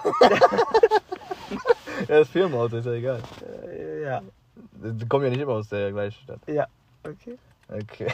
[2.13, 3.21] ja, das Firmenauto ist ja egal.
[3.67, 4.21] äh, ja,
[4.73, 6.39] Die kommen ja nicht immer aus der gleichen Stadt.
[6.47, 6.67] ja,
[7.03, 7.37] okay.
[7.71, 8.07] Okay.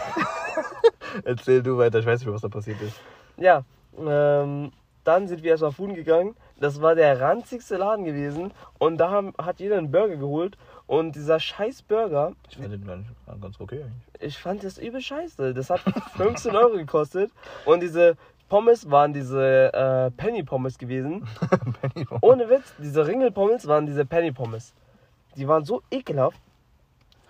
[1.23, 2.99] Erzähl du weiter, ich weiß nicht mehr, was da passiert ist.
[3.37, 3.63] Ja,
[3.97, 4.71] ähm,
[5.05, 6.35] dann sind wir erstmal Fuden gegangen.
[6.59, 8.51] Das war der ranzigste Laden gewesen.
[8.79, 10.57] Und da haben, hat jeder einen Burger geholt.
[10.87, 12.85] Und dieser scheiß Burger, Ich fand den
[13.41, 14.21] ganz okay eigentlich.
[14.21, 15.53] ich fand das übel scheiße.
[15.53, 15.79] Das hat
[16.17, 17.31] 15 Euro gekostet.
[17.65, 18.17] Und diese
[18.49, 21.27] Pommes waren diese äh, Penny-Pommes gewesen.
[21.81, 24.73] Penny Ohne Witz, diese Ringel-Pommes waren diese Penny-Pommes.
[25.35, 26.39] Die waren so ekelhaft.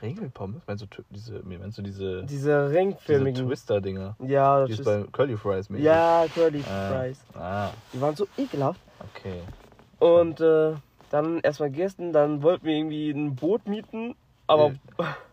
[0.01, 0.61] Regelpommes?
[0.67, 3.47] Meinst du diese, meinst du diese, Diese diese ringförmigen.
[3.47, 4.15] Twister-Dinger?
[4.19, 5.85] ja, Die das ist ist, bei Curly Fries mäßig.
[5.85, 6.89] ja, Curly Ah.
[6.91, 7.19] Fries.
[7.33, 8.79] Ah, Die waren so ekelhaft.
[8.99, 9.39] okay.
[9.99, 10.73] Und äh,
[11.11, 14.15] dann erstmal gegessen, dann wollten wir irgendwie ein Boot mieten.
[14.47, 14.73] Aber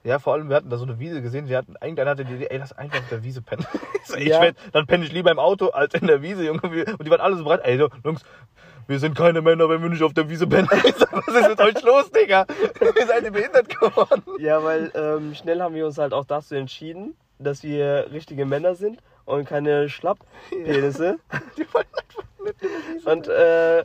[0.05, 1.49] Ja, vor allem, wir hatten da so eine Wiese gesehen.
[1.49, 3.67] Wir hatten, irgendeiner hatte die Idee, ey, lass einfach auf der Wiese pennen.
[4.05, 4.41] So, Ja.
[4.41, 6.61] werd, dann penne ich lieber im Auto als in der Wiese, Junge.
[6.73, 7.61] Wir- Und die waren alle so bereit.
[7.63, 8.23] Ey, Jungs,
[8.89, 10.67] wir sind keine Männer, wenn wir nicht auf der Wiese pennen.
[10.71, 12.47] Was ist mit euch los, Digga?
[12.99, 14.23] Ihr seid ihr behindert geworden.
[14.41, 18.75] ja, weil ähm, schnell haben wir uns halt auch dazu entschieden, dass wir richtige Männer
[18.75, 21.19] sind und keine Schlapppenisse.
[21.57, 22.25] Die wollten einfach
[22.93, 23.85] Wiese Und äh,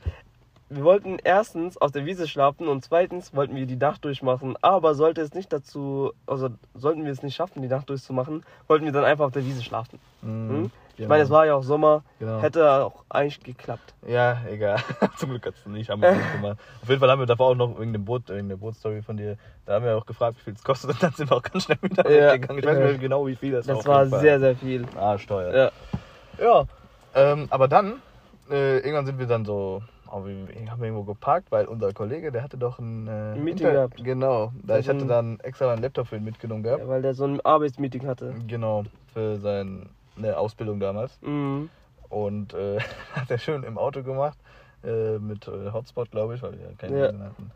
[0.69, 4.55] wir wollten erstens auf der Wiese schlafen und zweitens wollten wir die Nacht durchmachen.
[4.61, 8.85] Aber sollte es nicht dazu, also sollten wir es nicht schaffen, die Nacht durchzumachen, wollten
[8.85, 9.99] wir dann einfach auf der Wiese schlafen.
[10.21, 10.69] Hm?
[10.99, 12.41] Ich meine, es war ja auch Sommer, Genau.
[12.41, 13.93] hätte auch eigentlich geklappt.
[14.07, 14.77] Ja, egal.
[15.17, 15.91] Zum Glück hat es nicht.
[15.91, 16.57] Haben wir nicht gemacht.
[16.81, 19.15] Auf jeden Fall haben wir davor auch noch wegen dem Boot, wegen der Bootstory von
[19.15, 20.89] dir, da haben wir auch gefragt, wie viel es kostet.
[20.93, 22.33] Und dann sind wir auch ganz schnell wieder Ja.
[22.33, 22.59] weggegangen.
[22.63, 24.19] Ich weiß nicht mehr genau, wie viel das, Das war jeden Fall.
[24.21, 24.85] sehr, sehr viel.
[24.99, 25.53] Ah, Steuer.
[26.39, 26.43] Ja.
[26.43, 26.65] Ja.
[27.13, 28.01] Ähm, aber dann,
[28.49, 32.43] äh, irgendwann sind wir dann so, wir haben wir irgendwo geparkt, weil unser Kollege, der
[32.43, 34.03] hatte doch ein, äh, Ein Meeting gehabt.
[34.03, 34.51] Genau.
[34.63, 36.81] Da ich hatte dann extra einen Laptop für ihn mitgenommen gehabt.
[36.81, 38.33] Ja, weil der so ein Arbeitsmeeting hatte.
[38.47, 38.83] Genau.
[39.13, 41.19] Für seine Ausbildung damals.
[41.21, 41.69] Mhm.
[42.09, 42.79] Und äh,
[43.13, 44.37] hat er schön im Auto gemacht.
[44.83, 47.05] Äh, mit äh, Hotspot, glaube ich, weil wir ja keine Ja.
[47.07, 47.51] Regeln hatten.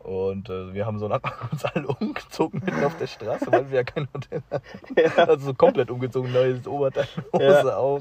[0.00, 3.78] Und äh, wir haben so lang uns alle umgezogen mitten auf der Straße, weil wir
[3.78, 4.62] ja kein Hotel hatten.
[4.96, 5.24] Ja.
[5.24, 7.76] Also so komplett umgezogen, neues Oberteil, Hose Ja.
[7.76, 8.00] auch.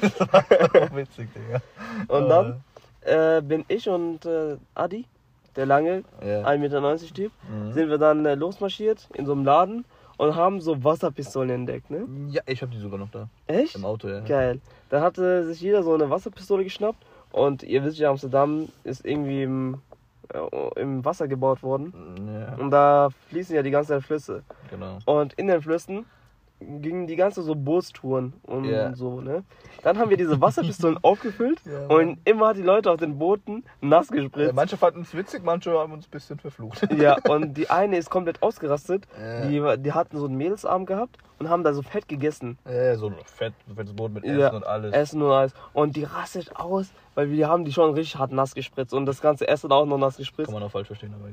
[0.00, 1.60] Das war auch witzig, Digga.
[2.08, 2.64] Und dann
[3.02, 5.06] äh, bin ich und äh, Adi,
[5.56, 6.44] der lange, Ja.
[6.44, 7.72] 1,90 Meter Typ, Mhm.
[7.72, 9.84] sind wir dann äh, losmarschiert in so einem Laden
[10.16, 12.06] und haben so Wasserpistolen entdeckt, ne?
[12.30, 13.28] Ja, ich habe die sogar noch da.
[13.46, 13.76] Echt?
[13.76, 14.20] Im Auto, ja.
[14.20, 14.60] Geil.
[14.90, 19.42] Da hatte sich jeder so eine Wasserpistole geschnappt und ihr wisst ja, Amsterdam ist irgendwie
[19.44, 19.80] im,
[20.32, 21.92] äh, im Wasser gebaut worden
[22.26, 24.42] Ja, und da fließen ja die ganze Zeit Flüsse.
[24.70, 24.98] genau.
[25.06, 26.04] Und in den Flüssen
[26.60, 28.94] gingen die ganze so Bootstouren und Ja.
[28.94, 29.44] so, ne?
[29.82, 34.08] Dann haben wir diese Wasserpistolen aufgefüllt Ja, und immer die Leute auf den Booten nass
[34.08, 34.54] gespritzt.
[34.54, 36.88] manche fanden es witzig, manche haben uns ein bisschen verflucht.
[36.96, 39.06] Ja, und die eine ist komplett ausgerastet.
[39.20, 39.46] Ja.
[39.76, 42.58] Die, die hatten so einen Mädelsarm gehabt und haben da so fett gegessen.
[42.68, 44.92] Ja, so fett, fettes Boot mit Essen Ja, und alles.
[44.92, 45.52] Essen und alles.
[45.72, 49.20] Und die rastet aus, weil wir haben die schon richtig hart nass gespritzt und das
[49.20, 50.46] ganze Essen auch noch nass gespritzt.
[50.50, 51.28] Kann man auch falsch verstehen, aber.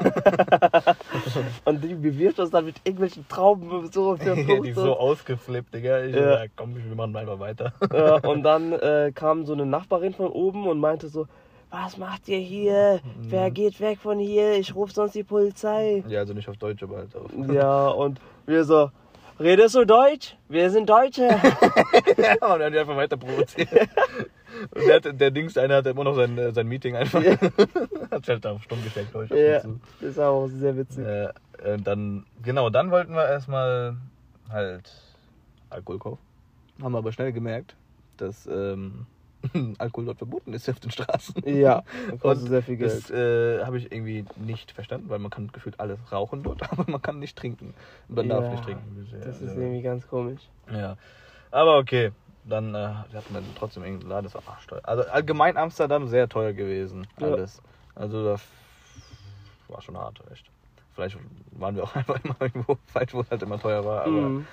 [1.64, 6.04] Und die bewirft uns dann mit irgendwelchen Trauben so für die so ausgeflippt, Digga.
[6.04, 6.42] Ich Ja.
[6.42, 6.50] ja.
[6.56, 7.72] komm, wir machen einfach weiter.
[7.92, 11.26] Ja, und dann äh, kam so eine Nachbarin von oben und meinte so,
[11.70, 13.00] was macht ihr hier?
[13.20, 14.54] Wer geht weg von hier?
[14.54, 16.02] Ich rufe sonst die Polizei.
[16.08, 17.30] Ja, also nicht auf Deutsch, aber halt auf.
[17.52, 18.90] Ja, und wir so,
[19.40, 20.36] redest du Deutsch?
[20.48, 21.28] Wir sind Deutsche.
[22.16, 23.68] Ja, und dann hat die einfach weiter provoziert.
[24.74, 27.22] Und der, hat, der Dings, einer hat immer noch sein, äh, sein Meeting einfach.
[28.10, 28.78] hat halt auf stumm
[29.12, 29.32] Deutsch.
[29.32, 31.04] ab und ja, war auch sehr witzig.
[31.04, 31.28] Äh,
[31.72, 33.96] und dann, genau, dann wollten wir erstmal
[34.50, 34.92] halt
[35.70, 36.22] Alkohol kaufen.
[36.82, 37.74] Haben aber schnell gemerkt,
[38.16, 39.06] dass ähm,
[39.78, 41.34] Alkohol dort verboten ist auf den Straßen.
[41.46, 42.92] Ja, das kostet sehr viel Geld.
[42.92, 46.90] Das äh, habe ich irgendwie nicht verstanden, weil man kann gefühlt alles rauchen dort, aber
[46.90, 47.74] man kann nicht trinken.
[48.08, 49.08] Man darf Ja, nicht trinken.
[49.12, 49.60] Ja, Das ist ja.
[49.60, 50.42] irgendwie ganz komisch.
[50.72, 50.96] Ja.
[51.50, 52.12] Aber okay.
[52.44, 54.80] Dann äh, hatten wir trotzdem irgendeinen Laden, das war arschteuer.
[54.82, 57.06] Also allgemein Amsterdam sehr teuer gewesen.
[57.18, 57.26] Ja.
[57.26, 57.60] Alles.
[57.94, 58.42] Also das
[59.68, 60.46] war schon hart, echt.
[60.94, 61.18] Vielleicht
[61.52, 64.02] waren wir auch einfach immer irgendwo falsch, wo es halt immer teuer war.
[64.02, 64.46] Aber Mhm.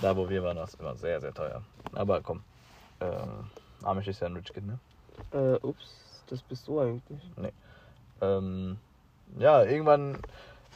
[0.00, 1.62] da, wo wir waren, war es immer sehr, sehr teuer.
[1.92, 2.42] Aber komm.
[3.00, 3.46] Ähm,
[3.84, 4.78] Amish ist ja ein Rich Kid, ne?
[5.32, 7.20] Äh, ups, das bist du eigentlich.
[8.20, 8.78] Ähm,
[9.38, 10.18] ja, irgendwann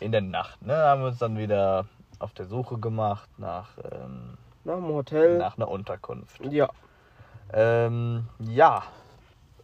[0.00, 1.86] in der Nacht, ne, haben wir uns dann wieder
[2.18, 5.38] auf der Suche gemacht nach, ähm, Nach dem Hotel.
[5.38, 6.44] nach einer Unterkunft.
[6.44, 6.68] Ja.
[7.52, 8.82] Ähm, ja.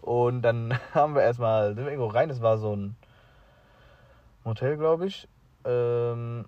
[0.01, 2.97] Und dann haben wir erstmal, sind wir irgendwo rein, das war so ein
[4.45, 5.29] Hotel, glaube ich.
[5.65, 6.45] Ähm,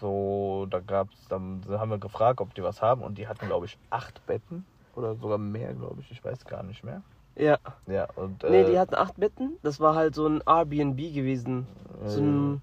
[0.00, 3.66] so, da gab's, dann haben wir gefragt, ob die was haben und die hatten, glaube
[3.66, 7.02] ich, acht Betten oder sogar mehr, glaube ich, ich weiß gar nicht mehr.
[7.36, 7.58] Ja.
[7.86, 8.42] Ja, und.
[8.44, 9.56] Nee, äh, die hatten acht Betten.
[9.62, 11.66] Das war halt so ein Airbnb gewesen.
[12.04, 12.62] So, äh, ein,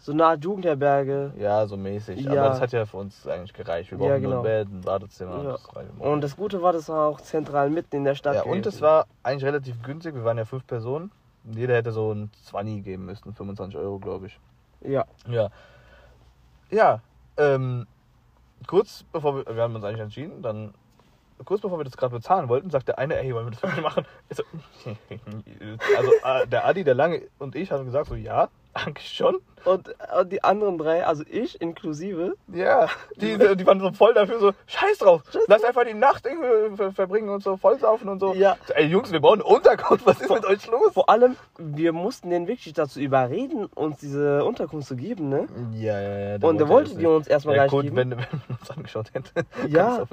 [0.00, 1.32] so eine Art Jugendherberge.
[1.38, 2.20] Ja, so mäßig.
[2.20, 2.30] Ja.
[2.30, 3.90] Aber das hat ja für uns eigentlich gereicht.
[3.90, 4.34] Wir Ja, brauchen genau.
[4.36, 5.42] nur ein Bett, ein Badezimmer.
[5.42, 5.52] Ja.
[5.52, 5.68] das.
[5.98, 8.36] Und das Gute war, das war auch zentral mitten in der Stadt.
[8.36, 10.14] ja, und es war eigentlich relativ günstig.
[10.14, 11.10] Wir waren ja fünf Personen.
[11.44, 14.40] Jeder hätte so ein 20 geben müssen, 25 Euro, glaube ich.
[14.80, 15.04] Ja.
[15.28, 15.50] Ja.
[16.70, 17.00] Ja,
[17.36, 17.86] ähm,
[18.66, 20.74] kurz bevor wir, wir haben uns eigentlich entschieden, dann
[21.44, 23.82] kurz bevor wir das gerade bezahlen wollten, sagt der eine, ey, wollen wir das wirklich
[23.82, 24.06] machen?
[24.30, 24.42] So,
[25.96, 29.36] also äh, der Adi, der Lange und ich haben gesagt so, ja, eigentlich schon.
[29.64, 32.86] Und, und die anderen drei, also ich inklusive, Ja,
[33.16, 36.92] die, die waren so voll dafür, so, scheiß drauf, lass einfach die Nacht irgendwie ver-
[36.92, 38.32] verbringen und so, voll saufen und so.
[38.34, 38.56] Ja.
[38.68, 40.92] So, Ey, Jungs, wir brauchen eine Unterkunft, was ist mit euch los?
[40.92, 45.48] vor allem, wir mussten den wirklich dazu überreden, uns diese Unterkunft zu geben, ne?
[45.72, 46.38] Ja, ja, ja.
[46.38, 48.22] der Und der wollte die uns erstmal ja, gar gut, nicht wenn, geben.
[48.30, 49.30] wenn man uns angeschaut hätte,
[49.68, 50.04] Ja.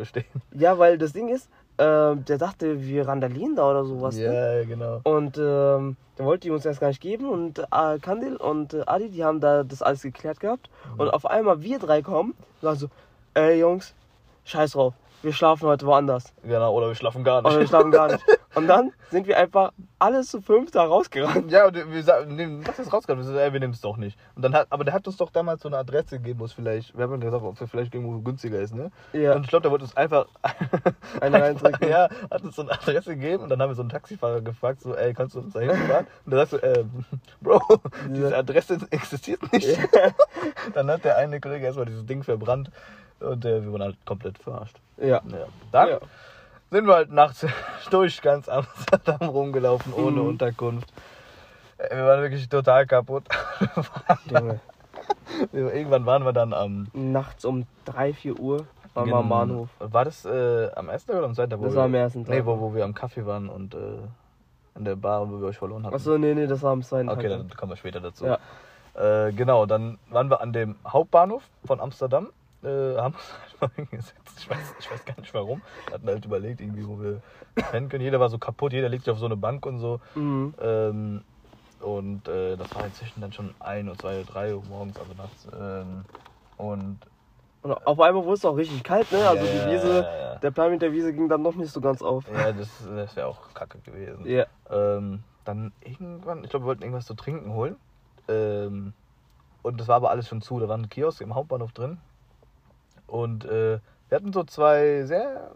[0.52, 1.48] Ja, weil das Ding ist,
[1.78, 4.16] ähm, der dachte, wir randalieren da oder sowas.
[4.16, 4.26] Ne?
[4.26, 5.02] Ja, ja, genau.
[5.04, 7.28] Und ähm, der wollte die uns erst gar nicht geben.
[7.30, 10.70] Und äh, Kandil und äh, Adi, die haben da das alles geklärt gehabt.
[10.94, 11.00] Mhm.
[11.00, 12.88] Und auf einmal wir drei kommen und sagen so,
[13.34, 13.94] ey Jungs,
[14.46, 16.34] scheiß drauf, wir schlafen heute woanders.
[16.44, 17.70] Genau, oder wir schlafen gar Oder wir nicht.
[17.70, 18.24] schlafen gar nicht.
[18.56, 21.50] Und dann sind wir einfach alle zu fünf da rausgerannt.
[21.52, 23.26] Ja, und wir sagen, was ist rausgekommen?
[23.26, 24.16] Wir sagen, ey, wir nehmen es doch nicht.
[24.36, 26.54] Und dann hat, aber der hat uns doch damals so eine Adresse gegeben, wo es
[26.54, 28.92] vielleicht, wir haben gesagt, ob es vielleicht irgendwo günstiger ist, ne?
[29.14, 30.28] Ja, Und ich glaube, der wollte uns einfach,
[31.22, 31.90] eine reindrücken.
[31.90, 34.82] ja, hat uns so eine Adresse gegeben und dann haben wir so einen Taxifahrer gefragt,
[34.82, 36.06] so, ey, kannst du uns da hinfahren?
[36.26, 36.86] Und der sagt so, äh,
[37.42, 37.60] Bro,
[38.10, 39.80] diese Adresse existiert nicht.
[40.76, 42.70] dann hat der eine Kollege erstmal dieses Ding verbrannt
[43.24, 44.78] und äh, wir wurden halt komplett verarscht.
[44.98, 45.06] Ja.
[45.08, 45.22] Ja.
[45.72, 45.98] Dann Ja.
[46.72, 47.46] sind wir halt nachts
[47.90, 50.28] durch ganz Amsterdam rumgelaufen, ohne Mhm.
[50.28, 50.92] Unterkunft.
[51.78, 53.24] Äh, Wir waren wirklich total kaputt.
[54.30, 54.60] Junge.
[55.52, 59.70] Irgendwann waren wir dann am Nachts um 3, 4 Uhr waren wir am Bahnhof.
[59.80, 61.62] War das äh, am ersten Tag oder am zweiten Tag?
[61.64, 62.36] Das war am ersten Tag.
[62.36, 63.78] Nee, wo, wo wir am Kaffee waren und äh,
[64.76, 65.96] in der Bar, wo wir euch verloren hatten.
[65.96, 67.40] Achso, nee, nee, das war am zweiten Okay, Tag.
[67.40, 68.26] dann kommen wir später dazu.
[68.26, 68.38] Ja.
[69.28, 72.30] Äh, genau, dann waren wir an dem Hauptbahnhof von Amsterdam.
[72.64, 74.38] Äh, haben uns halt mal hingesetzt.
[74.38, 75.62] Ich weiß, ich weiß gar nicht warum.
[75.92, 77.22] Hatten halt überlegt, irgendwie, wo wir
[77.56, 78.04] pennen können.
[78.04, 80.00] Jeder war so kaputt, jeder legt sich auf so eine Bank und so.
[80.16, 80.54] Mhm.
[80.62, 81.24] Ähm,
[81.82, 85.14] und äh, das war inzwischen dann schon 1 Uhr, 2 Uhr, 3 Uhr morgens, also
[85.16, 85.48] nachts.
[85.60, 86.06] Ähm,
[86.58, 87.00] und
[87.62, 89.28] Und auf einmal wurde es auch richtig kalt, ne?
[89.28, 90.36] Also Ja, die Wiese, ja, ja.
[90.36, 92.24] der Plan mit der Wiese ging dann noch nicht so ganz auf.
[92.34, 94.26] ja, das, das wäre auch kacke gewesen.
[94.26, 94.46] Ja.
[94.70, 97.76] Ähm, dann irgendwann, ich glaube, wir wollten irgendwas zu trinken holen.
[98.30, 98.94] Ähm,
[99.62, 100.60] und das war aber alles schon zu.
[100.60, 102.00] Da war ein Kiosk im Hauptbahnhof drin.
[103.14, 103.78] Und äh,
[104.10, 105.52] wir hatten so zwei sehr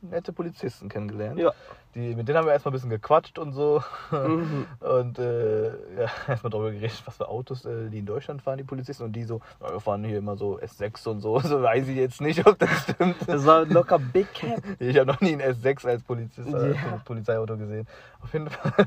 [0.00, 1.38] nette Polizisten kennengelernt.
[1.38, 1.52] Ja.
[1.94, 3.82] die, mit denen haben wir erstmal ein bisschen gequatscht und so.
[4.10, 4.64] Mhm.
[4.80, 8.64] Und äh, ja, erstmal darüber geredet, was für Autos äh, die in Deutschland fahren, die
[8.64, 9.04] Polizisten.
[9.04, 11.38] Und die so, wir fahren hier immer so S6 und so.
[11.48, 13.16] So weiß ich jetzt nicht, ob das stimmt.
[13.26, 14.62] Das war locker Big Cap.
[14.78, 17.02] Ich habe noch nie ein S6 als Polizist, äh, Ja.
[17.04, 17.86] Polizeiauto gesehen.
[18.22, 18.86] Auf jeden Fall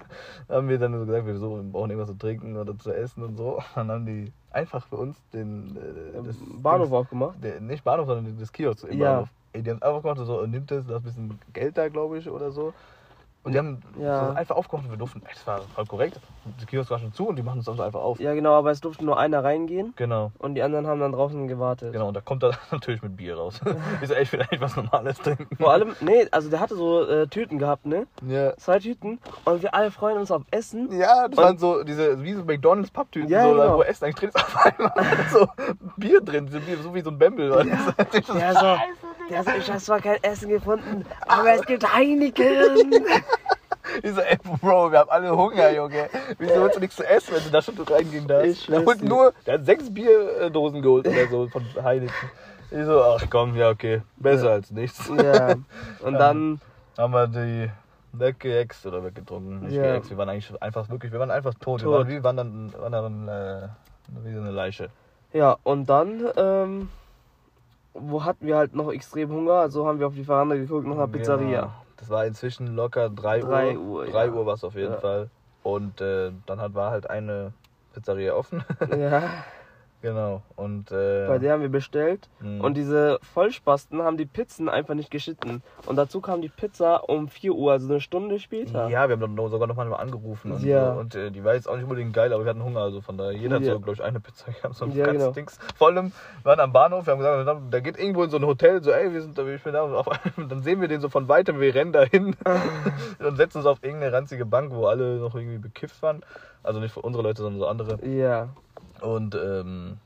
[0.50, 3.38] haben wir dann so gesagt, wir, so, brauchen irgendwas zu trinken oder zu essen und
[3.38, 3.58] so.
[3.58, 7.36] Und dann haben die einfach für uns den äh, das Bahnhof aufgemacht.
[7.62, 9.12] nicht Bahnhof, sondern das Kiosk im Ja.
[9.14, 9.30] Bahnhof.
[9.54, 11.90] Ey, die haben es einfach gemacht, so, nimmt das, da ist ein bisschen Geld da,
[11.90, 12.74] glaube ich, oder so.
[13.44, 14.28] Und die haben Ja.
[14.28, 16.20] so einfach aufgemacht und wir durften, ey, das war voll korrekt.
[16.60, 18.20] Der Kiosk war schon zu und die machen es also einfach auf.
[18.20, 20.32] Ja, genau, aber es durfte nur einer reingehen Genau.
[20.38, 21.92] und die anderen haben dann draußen gewartet.
[21.94, 23.60] Genau, und da kommt er natürlich mit Bier raus.
[24.02, 25.56] ich so, ey, ich will eigentlich was Normales trinken.
[25.58, 28.06] Vor allem, nee, also der hatte so äh, Tüten gehabt, ne?
[28.28, 28.56] Ja.
[28.58, 30.92] Zwei Tüten und wir alle freuen uns auf Essen.
[30.92, 33.78] Ja, das waren so diese, wie so McDonalds Papptüten, Ja, so, genau.
[33.78, 34.94] wo Essen eigentlich drin ist, auf einmal
[35.32, 35.48] so
[35.98, 37.50] Bier drin, so wie, so wie so ein Bembel.
[37.50, 37.64] Ja.
[38.34, 38.78] Der so,
[39.32, 43.06] der so, ich habe zwar kein Essen gefunden, aber es gibt Heineken.
[44.04, 46.08] Ich so, ey, Bro, wir haben alle Hunger, Junge.
[46.38, 48.52] Wieso holst du nichts zu essen, wenn du da schon reingehen darfst?
[48.62, 52.14] Ich der holt nur, der hat sechs Bierdosen geholt oder so von Heineken.
[52.70, 54.02] Ich so, ach komm, ja, okay.
[54.18, 55.10] Besser als nichts.
[55.10, 55.56] ja,
[56.04, 56.62] und dann,
[56.98, 57.70] Haben wir die
[58.14, 59.62] weggeext oder weggetrunken.
[59.62, 59.94] Nicht Ja.
[59.94, 61.82] geext, wir waren eigentlich einfach wirklich, wir waren einfach tot.
[61.82, 61.94] Wir Tot.
[61.94, 63.68] waren wie wandern, wandern, äh,
[64.24, 64.90] wie so eine Leiche.
[65.34, 66.90] ja, und dann, ähm,
[67.94, 70.96] wo hatten wir halt noch extrem Hunger, also haben wir auf die Veranda geguckt nach
[70.96, 71.62] einer Pizzeria.
[71.62, 71.74] Genau.
[71.98, 73.50] Das war inzwischen locker 3 Uhr.
[73.50, 74.32] Drei Uhr, 3 ja.
[74.32, 75.00] Uhr war es auf jeden Ja.
[75.00, 75.30] Fall.
[75.64, 77.54] Und äh, dann hat, war halt eine
[77.94, 78.64] Pizzeria offen.
[78.98, 79.24] Ja,
[80.02, 80.42] genau.
[80.56, 82.30] Und äh, bei der haben wir bestellt.
[82.40, 82.64] mh.
[82.64, 85.62] Und diese Vollspasten haben die Pizzen einfach nicht geschnitten.
[85.86, 88.90] Und dazu kam die Pizza um 4 Uhr, also eine Stunde später.
[88.90, 90.94] Ja, wir haben dann sogar noch mal angerufen und, Ja.
[90.94, 93.18] und äh, die war jetzt auch nicht unbedingt geil, aber wir hatten Hunger, also von
[93.18, 93.74] daher, jeder hat Ja.
[93.74, 95.34] so, glaube ich, eine Pizza gehabt, so ein Ja, ganzes genau.
[95.34, 95.60] Dings.
[95.76, 96.12] Vor allem,
[96.44, 98.92] wir waren am Bahnhof, wir haben gesagt, der geht irgendwo in so ein Hotel, so,
[98.92, 101.28] ey, wir sind da, ich bin da, und auf dann sehen wir den so von
[101.28, 102.36] weitem, wir rennen da hin
[103.20, 106.22] und setzen uns auf irgendeine ranzige Bank, wo alle noch irgendwie bekifft waren.
[106.64, 108.06] Also nicht für unsere Leute, sondern so andere.
[108.06, 108.50] Ja.
[109.02, 109.98] Und, ähm,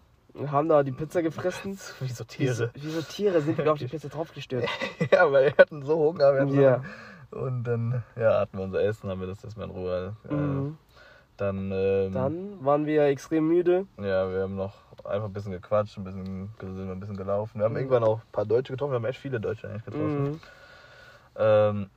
[0.47, 1.77] haben da die Pizza gefressen.
[1.99, 2.71] wie so Wie Tiere.
[2.73, 4.67] wie so Tiere sind wir auf die Pizza draufgestürzt.
[5.11, 6.33] ja, weil wir hatten so Hunger.
[6.33, 6.83] Wir hatten
[7.31, 10.15] so, und dann, ja, hatten wir unser Essen, haben wir das erstmal in Ruhe.
[10.29, 10.77] Äh, Mhm.
[11.37, 13.87] Dann, ähm, Dann waren wir extrem müde.
[13.97, 17.59] Ja, wir haben noch einfach ein bisschen gequatscht, ein bisschen, sind ein bisschen gelaufen.
[17.59, 17.79] Wir haben Mhm.
[17.79, 20.23] irgendwann auch ein paar Deutsche getroffen, wir haben echt viele Deutsche eigentlich getroffen.
[20.23, 20.39] Mhm.
[21.35, 21.89] Ähm,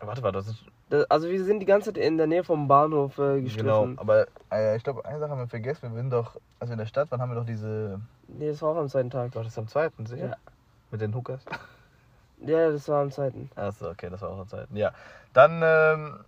[0.00, 0.64] warte, warte, das ist.
[0.90, 3.98] Da- Also wir sind die ganze Zeit in der Nähe vom Bahnhof äh, Genau, gestriffen.
[3.98, 5.90] aber äh, ich glaube, eine Sache haben wir vergessen.
[5.92, 8.00] Wir sind doch, also in der Stadt, wann haben wir doch diese.
[8.26, 9.32] Nee, das war auch am zweiten Tag.
[9.32, 10.28] Doch, das ist am zweiten, sicher?
[10.28, 10.36] Ja.
[10.90, 11.44] Mit den Hookers?
[12.40, 13.50] Ja, das war am zweiten.
[13.56, 14.76] Achso, okay, das war auch am zweiten.
[14.76, 14.92] Ja.
[15.32, 16.20] Dann, ähm,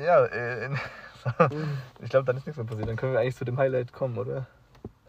[0.00, 0.78] ja, äh, in,
[2.00, 2.88] ich glaube, dann ist nichts mehr passiert.
[2.88, 4.46] Dann können wir eigentlich zu dem Highlight kommen, oder?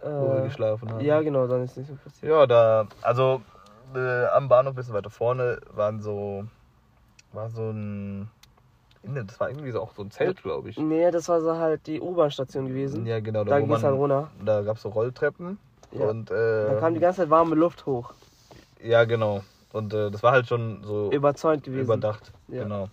[0.02, 1.02] Wo wir Äh, geschlafen haben.
[1.06, 2.32] ja, genau, dann ist nicht so passiert.
[2.32, 3.44] Ja, da, also
[3.94, 6.46] äh, am Bahnhof ein bisschen weiter vorne waren so,
[7.34, 8.32] war so ein,
[9.08, 10.78] innen, das war irgendwie so auch so ein Zelt, glaube ich.
[10.78, 13.06] Nee, das war so halt die U-Bahn-Station gewesen.
[13.06, 14.30] Ja, genau, da wo ging es dann runter.
[14.44, 15.58] da gab es so Rolltreppen
[15.92, 16.06] Ja.
[16.08, 18.14] und Da äh, kam die ganze Zeit warme Luft hoch.
[18.84, 19.42] ja, genau.
[19.74, 21.84] Und äh, das war halt schon so Überzäunt gewesen.
[21.84, 22.64] überdacht, Ja.
[22.64, 22.90] genau.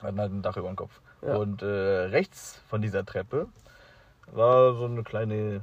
[0.00, 1.00] Wir hatten halt ein Dach über dem Kopf.
[1.22, 1.36] Ja.
[1.36, 3.46] Und äh, rechts von dieser Treppe
[4.32, 5.62] war so eine kleine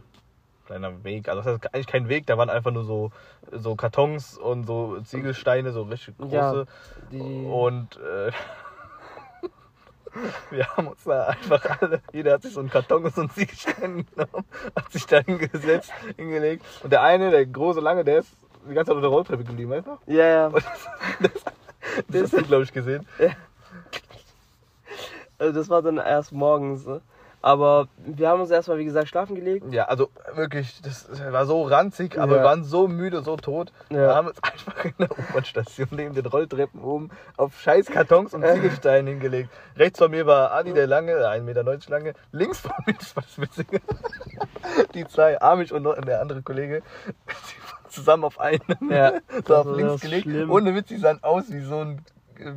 [0.65, 1.27] kleiner Weg.
[1.27, 3.11] Also das heißt eigentlich kein Weg, da waren einfach nur so,
[3.51, 6.65] so Kartons und so Ziegelsteine, so richtig große.
[7.11, 8.31] Ja, Und äh,
[10.51, 13.29] wir haben uns da einfach alle, jeder hat sich so einen Karton und so einen
[13.31, 14.45] Ziegelstein genommen,
[14.75, 16.65] hat sich da hingesetzt, hingelegt.
[16.83, 18.29] Und der eine, der große, lange, der ist
[18.69, 20.11] die ganze Zeit auf der Rolltreppe geblieben, weißt du?
[20.11, 20.51] ja, ja.
[22.07, 23.05] Das hast du, glaube ich, gesehen.
[25.37, 26.85] Also das war dann erst morgens.
[26.85, 27.01] ne?
[27.43, 29.65] Aber wir haben uns erstmal, wie gesagt, schlafen gelegt.
[29.73, 32.41] Ja, also wirklich, das war so ranzig, aber Ja.
[32.41, 33.73] wir waren so müde, so tot.
[33.89, 33.97] Ja.
[33.97, 38.45] Wir haben uns einfach in der U-Bahn-Station neben den Rolltreppen oben auf scheiß Kartons und
[38.47, 39.49] Ziegelsteine hingelegt.
[39.75, 42.13] Rechts von mir war Adi der Lange, 1,90 Meter lange.
[42.31, 43.81] Links von mir, das war das Witzige,
[44.93, 46.81] die zwei, Amish und der andere Kollege,
[47.27, 50.23] die waren zusammen auf einem, Ja, so auf links gelegt.
[50.23, 50.49] schlimm.
[50.49, 52.01] Ohne Witz, die sahen aus wie so ein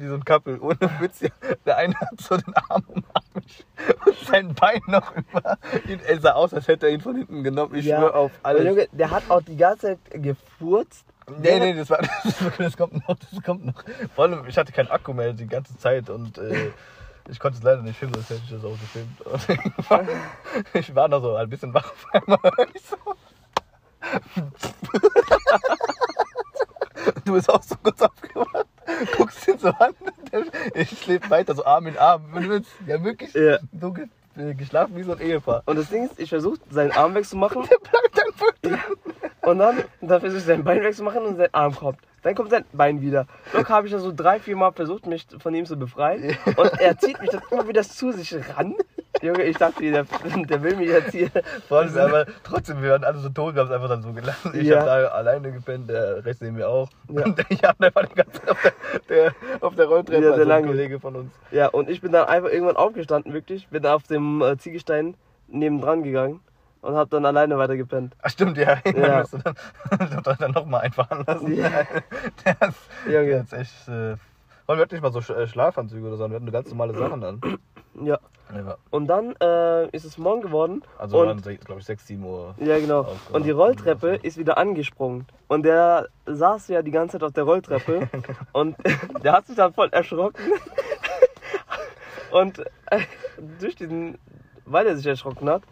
[0.00, 1.20] wie so ein Couple, ohne Witz.
[1.64, 3.64] Der eine hat so den Arm um Amish
[4.06, 6.00] und sein Bein noch über ihn.
[6.06, 7.74] Er sah aus, als hätte er ihn von hinten genommen.
[7.74, 7.98] Ich Ja.
[7.98, 8.64] schwöre auf alles.
[8.64, 11.04] Junge, der hat auch die ganze Zeit gefurzt.
[11.40, 11.98] Nee, nee, das, war,
[12.58, 13.82] das kommt noch, das kommt noch.
[14.14, 16.70] Vor allem, ich hatte keinen Akku mehr die ganze Zeit und äh,
[17.28, 19.20] ich konnte es leider nicht filmen, sonst hätte ich das auch gefilmt.
[19.22, 20.08] Und irgendwann,
[20.72, 22.38] ich war noch so ein bisschen wach auf einmal.
[22.74, 22.96] Ich so.
[27.24, 28.65] Du bist auch so kurz aufgewacht,
[29.16, 29.94] guckst ihn so an,
[30.32, 32.22] der, ich schläft weiter, so Arm in Arm.
[32.34, 33.58] Und du willst ja wirklich Ja.
[33.80, 34.06] so ge
[34.36, 35.62] äh, geschlafen wie so ein Ehepaar.
[35.66, 37.62] Und das Ding ist, ich versuche seinen Arm wegzumachen.
[37.70, 38.78] Der bleibt einfach drin.
[39.42, 41.98] Und dann, dann versuche ich sein Bein wegzumachen und sein Arm kommt.
[42.22, 43.26] Dann kommt sein Bein wieder.
[43.52, 46.36] Locker habe ich da so drei, vier Mal versucht, mich von ihm zu befreien.
[46.56, 48.74] Und er zieht mich dann immer wieder zu sich ran.
[49.22, 50.04] Junge, ich dachte, der,
[50.48, 51.30] der will mich jetzt hier.
[51.68, 54.12] Vor allem, aber trotzdem, wir waren alle so tot, wir haben es einfach dann so
[54.12, 54.52] gelassen.
[54.54, 54.80] Ich Ja.
[54.80, 56.88] habe da alleine gepennt, der rechts neben mir auch.
[57.08, 57.24] Ja.
[57.24, 58.72] Und der Jan, der war die ganze Zeit auf der,
[59.08, 60.66] der, auf der Rolltreppe, Ja, der also lange.
[60.68, 61.32] Kollege von uns.
[61.50, 63.68] Ja, und ich bin dann einfach irgendwann aufgestanden, wirklich.
[63.68, 65.14] Bin auf dem äh, Ziegestein
[65.48, 66.40] nebendran gegangen
[66.82, 68.14] und habe dann alleine weiter gepennt.
[68.22, 68.78] Ach stimmt, ja.
[68.84, 68.92] Ja.
[68.92, 69.54] Dann musst du dann,
[70.22, 71.54] dann, dann nochmal einfahren lassen.
[71.56, 71.66] Ja.
[72.68, 73.26] Ist, Junge.
[73.26, 73.88] der ist echt...
[73.88, 74.16] Äh,
[74.68, 77.40] wir hatten nicht mal so äh, Schlafanzüge oder so, wir hatten ganz normale Sachen dann.
[78.02, 78.18] Ja.
[78.54, 78.76] Ja.
[78.90, 80.82] Und dann äh, ist es morgen geworden.
[80.98, 82.54] Also und waren, glaube ich, 6, 7 Uhr.
[82.58, 83.00] Ja, genau.
[83.00, 83.34] Aufgewacht.
[83.34, 85.26] Und die Rolltreppe ist wieder angesprungen.
[85.48, 88.08] Und der saß ja die ganze Zeit auf der Rolltreppe.
[88.52, 88.76] und
[89.24, 90.42] der hat sich dann voll erschrocken.
[92.30, 93.00] und äh,
[93.60, 94.18] durch diesen,
[94.64, 95.62] weil er sich erschrocken hat,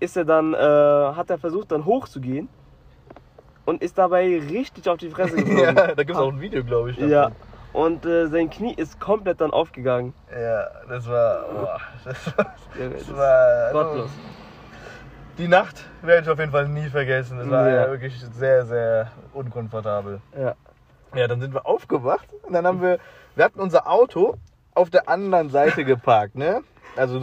[0.00, 2.48] ist er dann, äh, hat er versucht dann hochzugehen.
[3.66, 5.76] Und ist dabei richtig auf die Fresse geflogen.
[5.76, 6.96] Ja, da gibt es auch ein Video, glaube ich.
[6.96, 7.10] davon.
[7.10, 7.30] Ja.
[7.72, 10.12] Und äh, sein Knie ist komplett dann aufgegangen.
[10.30, 11.44] Ja, das war.
[11.48, 14.10] Boah, das war, das war Gottlos.
[15.38, 17.38] Die Nacht werde ich auf jeden Fall nie vergessen.
[17.38, 17.90] Das war Ja.
[17.90, 20.20] wirklich sehr, sehr unkomfortabel.
[20.36, 20.54] Ja.
[21.14, 22.98] Ja, dann sind wir aufgewacht und dann haben wir,
[23.34, 24.36] wir hatten unser Auto
[24.74, 26.62] auf der anderen Seite geparkt, ne?
[26.96, 27.20] Also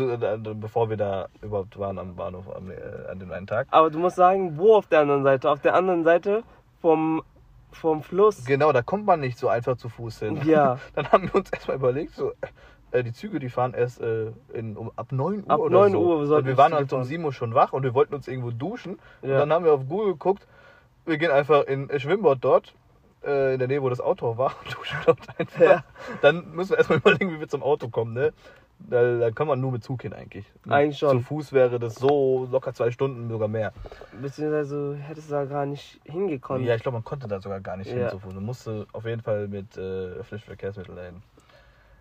[0.55, 2.75] bevor wir da überhaupt waren am Bahnhof am, äh,
[3.12, 3.67] an dem einen Tag.
[3.71, 5.49] Aber du musst sagen, wo auf der anderen Seite?
[5.49, 6.43] Auf der anderen Seite
[6.81, 7.21] vom,
[7.71, 8.45] vom Fluss.
[8.45, 10.41] Genau, da kommt man nicht so einfach zu Fuß hin.
[10.45, 10.80] Ja.
[10.95, 12.32] Dann haben wir uns erstmal überlegt, so,
[12.91, 15.91] äh, die Züge, die fahren erst äh, in, um, ab 9 Uhr Ab oder 9
[15.91, 15.99] so.
[15.99, 17.03] Uhr Und sollten wir die waren halt um fahren.
[17.03, 18.99] 7 Uhr schon wach und wir wollten uns irgendwo duschen.
[19.21, 19.39] Und Ja.
[19.39, 20.47] dann haben wir auf Google geguckt,
[21.06, 22.73] wir gehen einfach in ein Schwimmbad dort,
[23.25, 25.62] äh, in der Nähe, wo das Auto war, und duschen dort einfach.
[25.62, 25.84] Ja.
[26.21, 28.34] Dann müssen wir erstmal überlegen, wie wir zum Auto kommen, ne?
[28.80, 30.46] Da, da kann man nur mit Zug hin eigentlich.
[30.70, 31.20] Eigentlich schon.
[31.20, 33.74] Zu Fuß wäre das so locker zwei Stunden, sogar mehr.
[34.22, 36.63] Beziehungsweise hättest du da gar nicht hingekommen.
[36.63, 38.10] Ja, ich glaube, man konnte da sogar gar nicht hin Ja.
[38.10, 38.34] zu Fuß.
[38.36, 41.22] Man musste auf jeden Fall mit äh, öffentlichen Verkehrsmitteln dahin.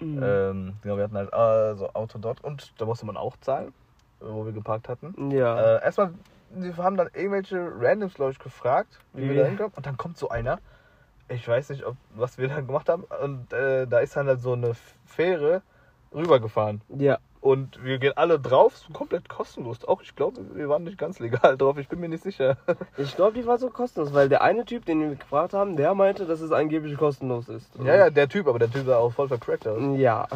[0.00, 0.22] Mhm.
[0.22, 3.72] Ähm, genau, wir hatten halt äh, so Auto dort und da musste man auch zahlen,
[4.20, 5.30] wo wir geparkt hatten.
[5.30, 5.76] ja.
[5.78, 6.12] Äh, erstmal,
[6.50, 9.28] wir haben dann irgendwelche Randoms, glaube ich, gefragt, wie Wie?
[9.30, 9.72] wir da hinkommen.
[9.74, 10.58] Und dann kommt so einer,
[11.28, 13.04] ich weiß nicht, ob, was wir da gemacht haben.
[13.24, 14.72] Und äh, da ist dann halt so eine
[15.06, 15.62] Fähre
[16.14, 16.80] rübergefahren.
[16.96, 17.18] ja.
[17.42, 19.84] Und wir gehen alle drauf, so komplett kostenlos.
[19.84, 22.56] Auch ich glaube, wir waren nicht ganz legal drauf, ich bin mir nicht sicher.
[22.96, 25.94] Ich glaube, die war so kostenlos, weil der eine Typ, den wir gefragt haben, der
[25.94, 27.70] meinte, dass es angeblich kostenlos ist.
[27.84, 29.80] ja, ja, der Typ, aber der Typ sah auch voll vercrackt aus.
[29.96, 30.26] Ja.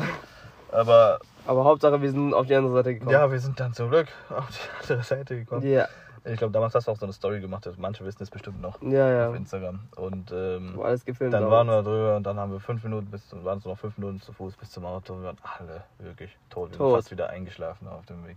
[0.71, 3.11] Aber Aber Hauptsache, wir sind auf die andere Seite gekommen.
[3.11, 5.67] ja, wir sind dann zum Glück auf die andere Seite gekommen.
[5.69, 5.89] Ja.
[6.25, 8.81] Ich glaube, damals hast du auch so eine Story gemacht, manche wissen es bestimmt noch
[8.83, 9.29] Ja, ja.
[9.31, 9.81] auf Instagram.
[9.97, 13.07] Und ähm, Wo alles gefilmt dann waren wir drüber und dann haben wir fünf Minuten
[13.11, 15.83] bis waren es noch fünf Minuten zu Fuß bis zum Auto und wir waren alle
[15.99, 16.69] wirklich tot.
[16.71, 16.97] Wir sind Tot.
[16.97, 18.37] fast wieder eingeschlafen auf dem Weg.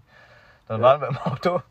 [0.67, 0.87] Dann Ja.
[0.87, 1.61] waren wir im Auto,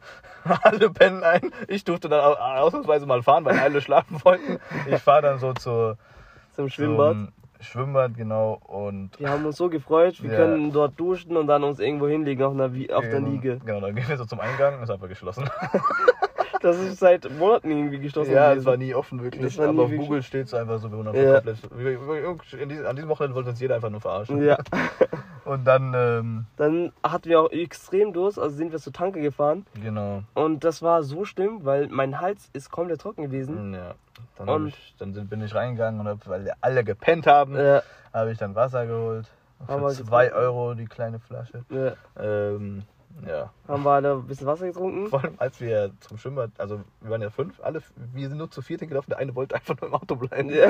[0.63, 1.51] alle pennen ein.
[1.69, 4.59] Ich durfte dann au- ausnahmsweise mal fahren, weil alle schlafen wollten.
[4.87, 5.97] Ich fahre dann so zur,
[6.55, 7.13] Zum Schwimmbad.
[7.13, 8.61] zum Schwimmbad, genau.
[8.67, 10.37] Und Wir haben uns so gefreut, wir Ja.
[10.37, 12.71] können dort duschen und dann uns irgendwo hinlegen auf, einer, auf
[13.09, 13.61] der Genau, Liege.
[13.65, 15.49] Genau, dann gehen wir so zum Eingang, ist einfach geschlossen.
[16.61, 19.43] Das ist seit Monaten irgendwie geschlossen Ja, es war nie offen wirklich.
[19.43, 21.41] Das war aber auf Google steht es einfach so, Ja.
[21.41, 21.57] komplett.
[22.71, 24.43] diesem- An diesem Wochenende wollte uns jeder einfach nur verarschen.
[24.43, 24.59] Ja.
[25.45, 29.67] Und dann, ähm, Dann hatten wir auch extrem Durst, also sind wir zur Tanke gefahren.
[29.83, 30.23] genau.
[30.35, 33.75] Und das war so schlimm, weil mein Hals ist komplett trocken gewesen.
[33.75, 33.95] Ja.
[34.39, 37.57] Dann, Und- ich, dann sind, bin ich reingegangen und hab, weil wir alle gepennt haben,
[37.57, 37.83] Ja,
[38.15, 39.27] habe ich dann Wasser geholt.
[39.67, 40.45] Für wir 2 getrunken.
[40.47, 41.65] Euro die kleine Flasche.
[41.71, 41.93] ja.
[42.21, 42.83] Ähm,
[43.27, 43.51] ja.
[43.69, 45.09] Haben wir alle ein bisschen Wasser getrunken.
[45.09, 47.81] Vor allem, als wir zum Schwimmbad, also wir waren ja fünf, alle,
[48.13, 50.51] wir sind nur zu viert hingelaufen, der eine wollte einfach nur im Auto bleiben.
[50.51, 50.69] Ja.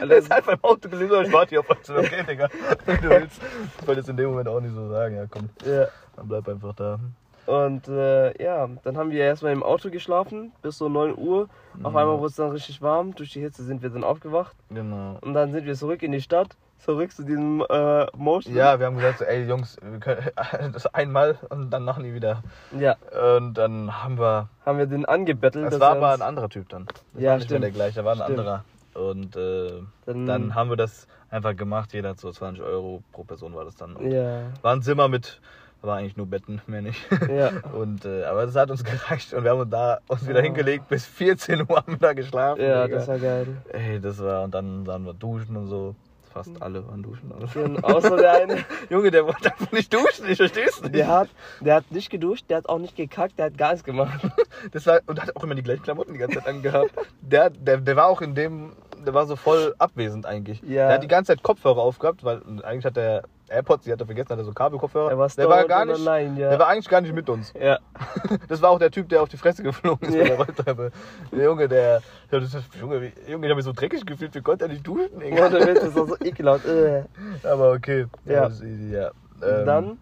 [0.00, 1.78] Der ist einfach im Auto gelegen, ich warte hier auf euch.
[1.88, 2.48] Okay, Digga,
[2.86, 3.40] wenn du willst.
[3.80, 5.86] Ich wollte jetzt in dem Moment auch nicht so sagen, ja komm, ja.
[6.16, 6.98] dann bleib einfach da.
[7.46, 11.48] Und äh, ja, dann haben wir erstmal im Auto geschlafen bis so 9 Uhr.
[11.82, 11.96] Auf Mhm.
[11.98, 13.14] einmal wurde es dann richtig warm.
[13.14, 14.56] Durch die Hitze sind wir dann aufgewacht.
[14.70, 15.18] Genau.
[15.20, 16.56] Und dann sind wir zurück in die Stadt.
[16.84, 18.54] Zurück zu diesem äh, Motion.
[18.54, 20.30] Ja, wir haben gesagt, so, ey Jungs, wir können
[20.72, 22.42] das einmal und dann noch nie wieder.
[22.78, 22.96] Ja,
[23.38, 25.72] Und dann haben wir haben wir den angebettelt.
[25.72, 26.86] Das war er aber ein anderer Typ dann.
[26.86, 27.60] Das Ja, war nicht stimmt.
[27.60, 28.38] mehr der gleiche, da war ein Stimmt.
[28.38, 28.64] anderer.
[28.94, 31.92] Und äh, Dann- dann haben wir das einfach gemacht.
[31.94, 33.96] Jeder hat so 20 Euro pro Person war das dann.
[33.96, 35.40] Und Ja, War ein Zimmer mit,
[35.82, 37.00] war eigentlich nur Betten, mehr nicht.
[37.28, 37.50] ja.
[37.72, 40.42] Und, äh, aber das hat uns gereicht und wir haben uns da uns wieder Oh.
[40.42, 40.88] hingelegt.
[40.88, 42.60] Bis 14 Uhr haben wir da geschlafen.
[42.62, 42.98] Ja, Digga.
[42.98, 43.46] das war geil.
[43.72, 45.94] Ey, das war, und dann waren wir duschen und so.
[46.34, 47.30] Fast alle waren duschen.
[47.30, 50.92] Und außer der eine, Junge, der wollte einfach nicht duschen, ich versteh's nicht.
[50.92, 51.28] der hat,
[51.60, 54.20] der hat nicht geduscht, der hat auch nicht gekackt, der hat gar nichts gemacht.
[54.72, 56.90] Das war, und hat auch immer die gleichen Klamotten die ganze Zeit angehabt.
[57.20, 58.72] Der, der, der war auch in dem,
[59.04, 60.62] der war so voll abwesend eigentlich.
[60.62, 60.86] Ja.
[60.86, 64.06] Der hat die ganze Zeit Kopfhörer aufgehabt, weil eigentlich hat er AirPods, die hat er
[64.06, 65.10] vergessen, hat er so Kabelkopfhörer.
[65.10, 66.50] Er war der war gar nicht, nein, ja.
[66.50, 67.52] der war eigentlich gar nicht mit uns.
[67.58, 67.78] Ja.
[68.48, 70.22] Das war auch der Typ, der auf die Fresse geflogen ist Ja.
[70.22, 70.92] bei der Rolltreppe.
[71.32, 74.68] Der Junge, der, der Junge, Junge, ich habe mich so dreckig gefühlt, wie konnte er
[74.68, 75.18] nicht duschen?
[75.18, 76.64] Boah, der Witz ist so ekelhaft.
[76.74, 77.04] Äh.
[77.44, 78.42] Aber okay, Ja.
[78.48, 79.10] das ist easy, ja.
[79.42, 79.98] Ähm, Dann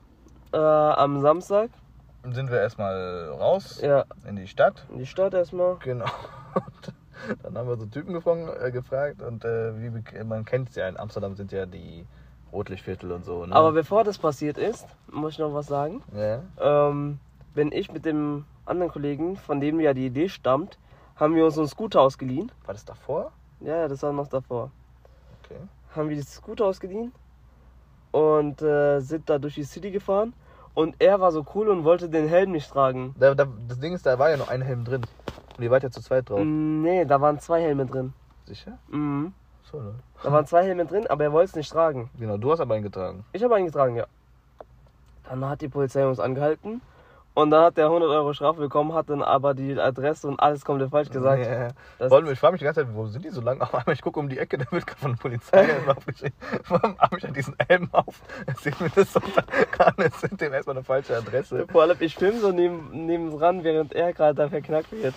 [0.53, 1.70] äh, am Samstag,
[2.30, 4.86] sind wir erstmal raus ja, in die Stadt.
[4.93, 5.76] in die Stadt erstmal.
[5.80, 6.05] Genau.
[7.43, 10.88] Dann haben wir so Typen gefragt, äh, gefragt und äh, wie man kennt es ja,
[10.88, 12.07] in Amsterdam sind ja die
[12.53, 13.47] Rotlichtviertel und so.
[13.47, 13.55] Ne?
[13.55, 16.03] Aber bevor das passiert ist, muss ich noch was sagen.
[16.15, 16.43] ja.
[16.61, 17.19] Ähm,
[17.55, 20.79] bin ich mit dem anderen Kollegen, von dem ja die Idee stammt,
[21.17, 22.51] haben wir uns so einen Scooter ausgeliehen.
[22.65, 23.33] War das davor?
[23.61, 24.71] Ja, das war noch davor.
[25.45, 25.61] Okay.
[25.95, 27.13] Haben wir die Scooter ausgeliehen
[28.11, 30.33] und äh, sind da durch die City gefahren.
[30.75, 33.15] Und er war so cool und wollte den Helm nicht tragen.
[33.19, 35.03] Da, da, das Ding ist, da war ja noch ein Helm drin.
[35.59, 36.41] Und ihr wart ja zu zweit drauf.
[36.43, 38.15] Nee, da waren zwei Helme drin.
[38.47, 38.79] Sicher?
[38.89, 39.35] Mhm.
[39.73, 39.95] So, ne?
[40.23, 42.11] Da waren zwei Helme drin, aber er wollte es nicht tragen.
[42.18, 43.25] Genau, du hast aber einen getragen.
[43.33, 44.07] Ich habe einen getragen, ja.
[45.29, 46.83] Dann hat die Polizei uns angehalten
[47.35, 50.64] und dann hat der 100 Euro Strafe bekommen, hat dann aber die Adresse und alles
[50.64, 51.47] komplett falsch gesagt.
[51.47, 52.09] Ja.
[52.09, 53.61] Vor allem, ich frage mich die ganze Zeit, wo sind die so lang?
[53.61, 56.37] Auf einmal, ich gucke um die Ecke, da wird gerade von der Polizei aufgeschrieben.
[56.83, 58.20] Allem habe ich an diesen Helm auf.
[58.61, 59.20] Sehen wir das so
[59.76, 60.14] gar nicht.
[60.20, 61.66] Sind dem erstmal eine falsche Adresse.
[61.70, 65.14] Vor allem, ich filme so neben, neben dran, während er gerade da verknackt wird.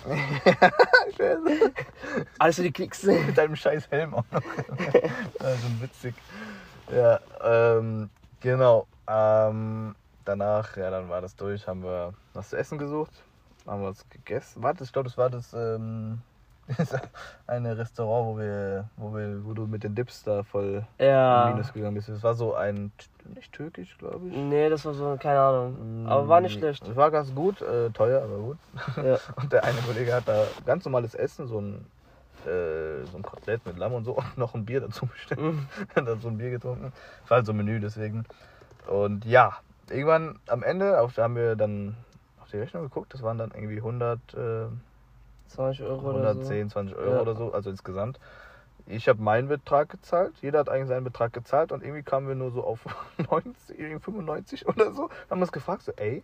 [2.38, 3.02] Alles für die Klicks.
[3.02, 4.42] Mit deinem scheiß Helm auch noch.
[5.40, 6.14] also witzig.
[6.94, 8.10] Ja, ähm,
[8.40, 8.86] genau.
[9.08, 9.94] Ähm,
[10.26, 13.12] danach, ja, dann war das durch, haben wir was zu essen gesucht,
[13.66, 14.62] haben wir was gegessen.
[14.62, 16.20] Warte, ich glaube, das war das ähm,
[17.46, 21.50] eine Restaurant, wo wir, wo wir, wo du mit den Dips da voll in Ja.
[21.52, 22.08] Minus gegangen bist.
[22.08, 22.92] Das war so ein,
[23.34, 24.36] nicht türkisch, glaube ich.
[24.36, 26.06] Nee, das war so, keine Ahnung.
[26.08, 26.86] Aber war nicht schlecht.
[26.86, 28.58] Es war ganz gut, äh, teuer, aber gut.
[28.96, 29.18] Ja.
[29.36, 31.86] Und der eine Kollege hat da ganz normales Essen, so ein,
[32.44, 35.40] äh, so ein Kotelett mit Lamm und so und noch ein Bier dazu bestellt.
[35.40, 35.66] Mhm.
[35.94, 36.92] hat dann so ein Bier getrunken.
[37.22, 38.24] Das war halt so ein Menü deswegen.
[38.86, 39.56] Und ja,
[39.90, 41.96] irgendwann am Ende, auch da haben wir dann
[42.40, 44.66] auf die Rechnung geguckt, das waren dann irgendwie 100, äh,
[45.48, 46.40] 20 Euro oder so.
[46.40, 47.20] 110, 20 Euro Ja.
[47.22, 48.18] oder so, also insgesamt.
[48.86, 52.34] Ich habe meinen Betrag gezahlt, jeder hat eigentlich seinen Betrag gezahlt und irgendwie kamen wir
[52.36, 52.84] nur so auf
[53.30, 55.10] 90, irgendwie 95 oder so.
[55.28, 56.22] Haben uns gefragt, so, ey,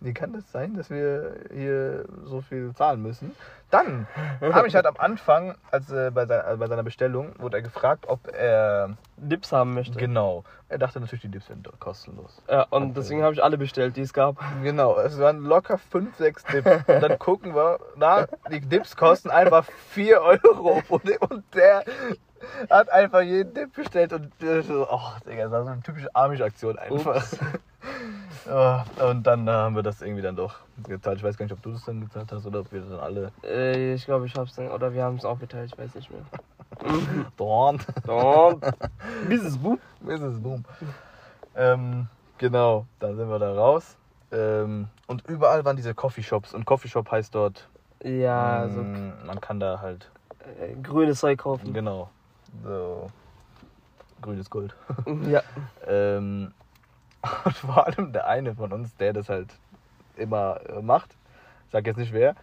[0.00, 3.34] wie kann das sein, dass wir hier so viel zahlen müssen?
[3.70, 4.06] Dann
[4.40, 7.62] habe ich halt am Anfang, als äh, bei, seiner, äh, bei seiner Bestellung, wurde er
[7.62, 9.98] gefragt, ob er, Dips haben möchte.
[9.98, 12.42] genau, er dachte natürlich, die Dips sind kostenlos.
[12.48, 14.36] Ja, und deswegen habe ich alle bestellt, die es gab.
[14.62, 16.70] Genau, es waren locker 5, 6 Dips.
[16.86, 20.82] Und dann gucken wir, na, die Dips kosten einfach 4 Euro.
[20.88, 21.84] Und der
[22.70, 26.14] hat einfach jeden Dip bestellt und äh, so, ach, Digga, das war so eine typische
[26.14, 27.24] Amish-Aktion einfach.
[28.46, 31.18] Ja, und dann äh, haben wir das irgendwie dann doch gezahlt.
[31.18, 33.00] Ich weiß gar nicht, ob du das dann gezahlt hast oder ob wir das dann
[33.00, 36.10] alle Äh, ich glaube, ich hab's dann, oder wir haben es aufgeteilt, ich weiß nicht
[36.10, 36.20] mehr.
[37.36, 37.80] dorn.
[38.06, 38.60] Und
[39.28, 39.78] Business Boom.
[40.00, 40.40] Mrs.
[40.40, 40.64] Boom.
[41.56, 42.06] Ähm,
[42.38, 43.96] genau, dann sind wir da raus.
[44.30, 46.52] Ähm, und überall waren diese Coffeeshops.
[46.52, 47.68] Und Coffeeshop heißt dort,
[48.02, 50.10] Ja, so mm, man kann da halt
[50.60, 51.72] äh, grünes Zeug kaufen.
[51.72, 52.10] Genau.
[52.62, 53.10] So.
[54.22, 54.74] Grünes Gold.
[55.26, 55.42] Ja.
[55.86, 56.54] ähm,
[57.44, 59.48] und vor allem der eine von uns, der das halt
[60.16, 61.16] immer äh, macht,
[61.72, 62.34] sag jetzt nicht wer,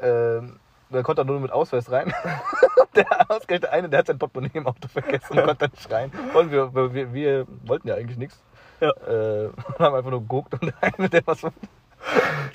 [0.00, 0.58] ähm,
[0.90, 2.12] der konnte nur mit Ausweis rein.
[2.94, 6.12] der ausgerechnet eine, der hat sein Portemonnaie im Auto vergessen und konnte nicht rein.
[6.34, 8.42] Und wir, wir, wir wollten ja eigentlich nichts.
[8.80, 8.90] Ja.
[8.90, 11.42] Äh, haben einfach nur geguckt und der eine, der was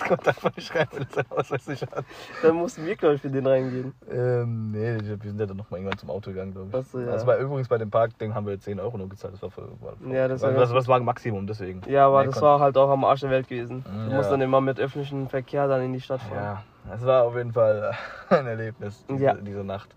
[0.07, 2.05] konnte einfach nicht rein, weil seinen Ausweis nicht hat.
[2.41, 3.93] Dann mussten wir, glaube ich, für den reingehen.
[4.09, 6.75] Ähm, nee, wir sind ja dann noch mal irgendwann zum Auto gegangen, glaube ich.
[6.75, 7.05] Ach so, ja.
[7.07, 9.33] Das war übrigens bei dem Parkding haben wir 10 Euro nur gezahlt.
[9.33, 11.81] Das war voll, war voll Ja, das war das, das, das war ein Maximum, deswegen.
[11.87, 13.83] Ja, aber Nee, das war halt auch am Arsch der Welt gewesen.
[13.85, 14.31] Du musst ja.
[14.31, 16.35] dann immer mit öffentlichem Verkehr dann in die Stadt fahren.
[16.35, 17.93] Ja, das war auf jeden Fall
[18.29, 19.33] ein Erlebnis, diese, Ja.
[19.35, 19.95] diese Nacht.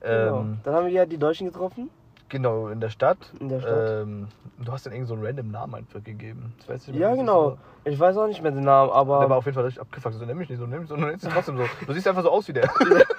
[0.00, 0.40] Genau.
[0.40, 1.88] Ähm, Dann haben wir ja die Deutschen getroffen.
[2.34, 3.18] Genau, in der Stadt.
[3.38, 4.02] In der Stadt.
[4.02, 4.26] Ähm,
[4.58, 6.52] du hast dann irgend so einen random Namen einfach gegeben.
[6.58, 7.50] Ich weiß nicht ja, genau.
[7.50, 7.58] war.
[7.84, 9.20] Ich weiß auch nicht mehr den Namen, aber.
[9.20, 10.16] Der war auf jeden Fall richtig abgefuckt.
[10.16, 11.64] So, nenn mich nicht so, nenn mich so, du nennst ihn trotzdem so.
[11.86, 12.64] Du siehst einfach so aus wie der.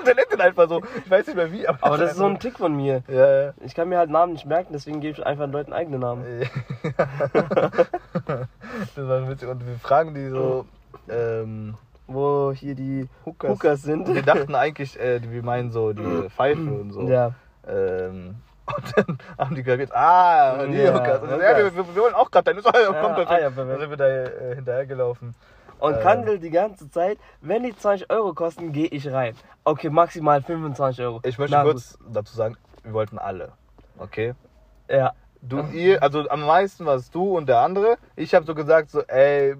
[0.05, 0.81] der nennt ihn einfach so.
[1.03, 1.79] Ich weiß nicht mehr wie, aber.
[1.81, 3.03] aber das ist so ein Tick von mir.
[3.07, 3.53] Ja, ja.
[3.63, 6.25] Ich kann mir halt Namen nicht merken, deswegen gebe ich einfach den Leuten eigene Namen.
[6.97, 7.07] das
[8.95, 9.47] war witzig.
[9.47, 10.65] Und wir fragen die so,
[11.07, 11.75] ähm,
[12.07, 13.51] Wo hier die Hookers.
[13.51, 14.13] Hookers sind.
[14.13, 17.07] Wir dachten eigentlich, äh, wir meinen so die Pfeife und so.
[17.07, 17.33] Ja.
[17.67, 18.35] Ähm,
[18.75, 21.21] und dann haben die gesagt, ah, die Ja, Hookers.
[21.21, 21.57] Und so, Hookers.
[21.57, 23.49] ja, wir, wir, wollen auch gerade deine so, ja, komm, ah, ja.
[23.49, 25.35] Dann sind wir da äh, hinterhergelaufen.
[25.79, 26.01] Und Ähm.
[26.01, 29.35] Kandel die ganze Zeit, wenn die 20 Euro kosten, gehe ich rein.
[29.63, 31.19] Okay, maximal 25 Euro.
[31.23, 33.51] Ich möchte Na kurz dazu sagen, wir wollten alle.
[33.97, 34.29] Okay?
[34.29, 34.95] Gut.
[34.95, 35.13] Ja.
[35.41, 37.97] Du, ihr, also am meisten warst du und der andere.
[38.15, 39.55] Ich habe so gesagt, so, ey,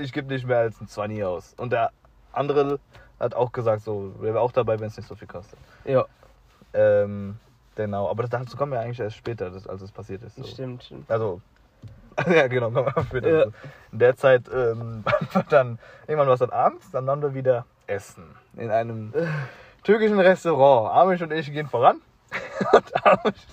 [0.00, 1.54] ich gebe nicht mehr als ein 20 aus.
[1.58, 1.90] Und der
[2.32, 2.78] andere
[3.20, 5.58] hat auch gesagt, so, wäre auch dabei, wenn es nicht so viel kostet.
[5.84, 6.06] Ja.
[6.72, 7.38] Ähm,
[7.74, 10.36] Genau, aber dazu kommen wir eigentlich erst später, das, als es passiert ist.
[10.36, 10.44] So.
[10.44, 11.10] Stimmt, stimmt.
[11.10, 11.40] Also,
[12.26, 13.28] ja genau, kommen wir später.
[13.30, 13.38] Ja.
[13.46, 13.52] dazu.
[13.92, 15.04] In der Zeit ähm,
[15.48, 18.24] dann, irgendwann war es dann abends, dann waren wir wieder essen.
[18.56, 19.12] In einem
[19.84, 20.94] türkischen Restaurant.
[20.94, 22.00] Amish und ich gehen voran.
[22.72, 23.46] und Amish,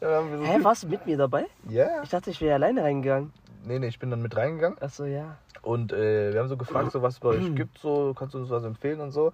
[0.00, 1.46] dann haben wir so Hä, warst du mit mir dabei?
[1.68, 3.32] Ja, Ich dachte, ich wäre alleine reingegangen.
[3.64, 4.80] nee, nee, ich bin dann mit reingegangen.
[4.82, 5.36] Achso, ja.
[5.62, 8.38] Und äh, wir haben so gefragt, so, was es bei euch gibt, so, kannst du
[8.38, 9.32] uns was empfehlen und so.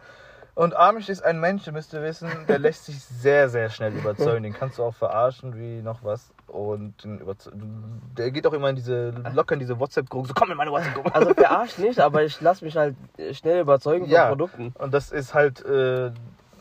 [0.55, 3.93] Und Amish ist ein Mensch, ihr müsst ihr wissen, der lässt sich sehr, sehr schnell
[3.93, 4.45] überzeugen.
[4.45, 6.31] Den kannst du auch verarschen wie noch was.
[6.47, 6.95] Und
[8.17, 11.13] der geht auch immer in diese, locker in diese WhatsApp-Gruppe, so komm in meine WhatsApp-Gruppe.
[11.13, 12.95] Also verarscht nicht, aber ich lasse mich halt
[13.33, 14.29] schnell überzeugen von Ja.
[14.29, 14.73] Produkten.
[14.79, 16.13] Und das ist halt äh,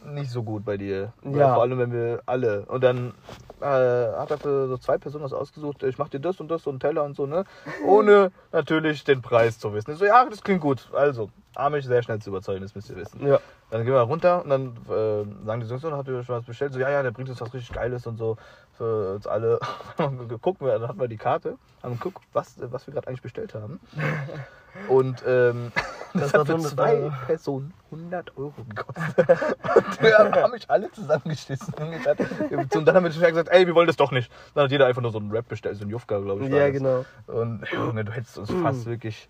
[0.06, 1.14] nicht so gut bei dir.
[1.24, 1.54] Ja.
[1.54, 2.66] Vor allem, wenn wir alle.
[2.66, 3.14] Und dann
[3.62, 5.84] äh, hat er für so zwei Personen was ausgesucht.
[5.84, 7.46] Ich mach dir das und das und Teller und so, ne?
[7.86, 9.92] Ohne natürlich den Preis zu wissen.
[9.92, 10.90] Ich so, ja, das klingt gut.
[10.94, 13.26] Also, Amish sehr schnell zu überzeugen, das müsst ihr wissen.
[13.26, 13.40] Ja.
[13.70, 16.74] Dann gehen wir runter und dann äh, sagen die so, habt ihr schon was bestellt?
[16.74, 18.38] So, ja, ja, der bringt uns was richtig Geiles und so
[18.78, 19.60] für uns alle.
[20.42, 23.54] Gucken wir, dann hatten wir die Karte, haben geguckt, was, was wir gerade eigentlich bestellt
[23.54, 23.80] haben.
[24.88, 25.72] Und ähm,
[26.14, 27.14] das, Das hat für hat 100 zwei Euro.
[27.28, 29.30] Personen 100 Euro gekostet.
[29.76, 31.74] Und wir haben mich alle zusammengeschissen.
[31.76, 34.32] Und dann haben wir gesagt, ey, wir wollen das doch nicht.
[34.56, 36.52] Dann hat jeder einfach nur so einen Rap bestellt, so einen Jufka, glaube ich.
[36.52, 36.72] Ja, das.
[36.72, 37.06] genau.
[37.28, 39.28] Und Junge, du hättest uns fast wirklich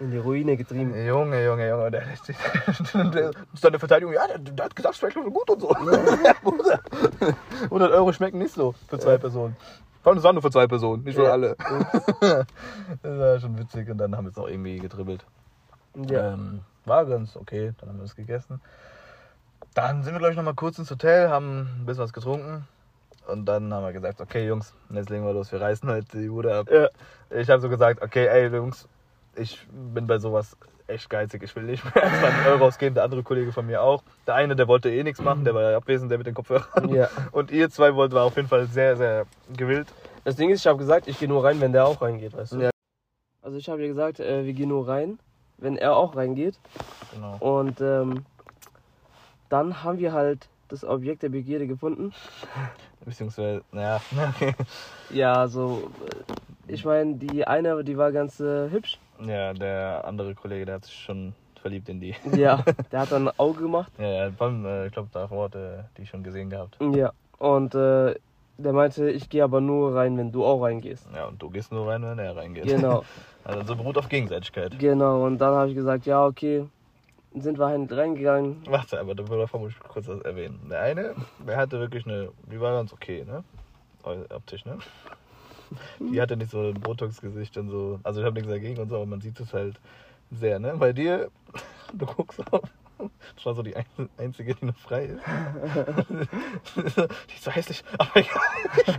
[0.00, 0.94] In die Ruine getrieben.
[0.94, 2.02] Junge, Junge, Junge, der,
[2.94, 5.74] der, der, seine Verteidigung, ja, der, der hat gesagt, schmeckt schon gut und so.
[6.24, 6.80] Ja, Bruder.
[7.64, 9.56] 100 Euro schmecken nicht so für zwei Personen.
[10.02, 11.32] Vor allem, das war nur für zwei Personen, nicht für Ja.
[11.32, 11.54] alle.
[12.20, 15.22] das war schon witzig und dann haben wir es auch irgendwie getribbelt.
[16.08, 16.32] Ja.
[16.32, 18.62] Ähm, war ganz okay, dann haben wir es gegessen.
[19.74, 22.66] Dann sind wir, glaube ich, noch mal kurz ins Hotel, haben ein bisschen was getrunken.
[23.26, 26.28] Und dann haben wir gesagt, okay, Jungs, jetzt legen wir los, wir reißen heute die
[26.28, 26.68] Bude ab.
[26.70, 26.88] Ja.
[27.28, 28.88] Ich habe so gesagt, okay, ey, Jungs,
[29.40, 31.42] ich bin bei sowas echt geizig.
[31.42, 34.02] Ich will nicht mehr als 20 Euro ausgeben, der andere Kollege von mir auch.
[34.26, 36.88] Der eine, der wollte eh nichts machen, der war ja abwesend, der mit den Kopfhörern.
[36.94, 37.08] Ja.
[37.32, 39.26] Und ihr zwei wollt war auf jeden Fall sehr, sehr
[39.56, 39.88] gewillt.
[40.24, 42.52] Das Ding ist, ich habe gesagt, ich gehe nur rein, wenn der auch reingeht, weißt
[42.52, 42.60] du?
[42.60, 42.70] Ja.
[43.42, 45.18] Also ich habe dir gesagt, äh, wir gehen nur rein,
[45.56, 46.58] wenn er auch reingeht.
[47.14, 47.36] Genau.
[47.38, 48.26] Und ähm,
[49.48, 52.12] dann haben wir halt das Objekt der Begierde gefunden.
[53.04, 54.00] Beziehungsweise, naja.
[55.08, 58.98] Ja, so, äh, ich meine, die eine, die war ganz äh, hübsch.
[59.26, 62.14] Ja, der andere Kollege, der hat sich schon verliebt in die.
[62.34, 63.92] Ja, der hat dann ein Auge gemacht.
[63.98, 66.78] Ja, allem, äh, ich glaube, davor hat er die schon gesehen gehabt.
[66.80, 68.14] Ja, und äh,
[68.58, 71.06] der meinte, ich gehe aber nur rein, wenn du auch reingehst.
[71.14, 72.64] Ja, und du gehst nur rein, wenn er reingeht.
[72.64, 73.04] Genau,
[73.44, 74.78] Also so beruht auf Gegenseitigkeit.
[74.78, 75.24] genau.
[75.24, 76.66] Und dann habe ich gesagt, ja, okay,
[77.34, 78.62] sind wir halt reingegangen.
[78.66, 80.60] Warte, aber da muss ich kurz was erwähnen.
[80.70, 81.14] Der eine,
[81.46, 83.44] der hatte wirklich eine, die war ganz okay, ne?
[84.30, 84.78] Optisch, ne?
[85.98, 88.00] Die hatte nicht so ein Botox-Gesicht und so.
[88.02, 89.76] Also ich habe nichts dagegen und so, aber man sieht es halt
[90.30, 90.74] sehr, ne?
[90.78, 91.30] Bei dir,
[91.92, 92.62] du guckst auf.
[93.34, 93.86] Das war so die ein-
[94.18, 95.22] einzige, die noch frei ist.
[96.76, 98.96] die ist so hässlich, aber egal.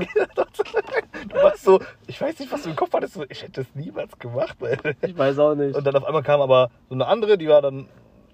[1.29, 3.13] Du warst so, ich weiß nicht, was du im Kopf hattest.
[3.13, 4.57] so, Ich hätte es niemals gemacht.
[4.61, 4.93] Alter.
[5.01, 5.75] Ich weiß auch nicht.
[5.75, 7.87] Und dann auf einmal kam aber so eine andere, die war dann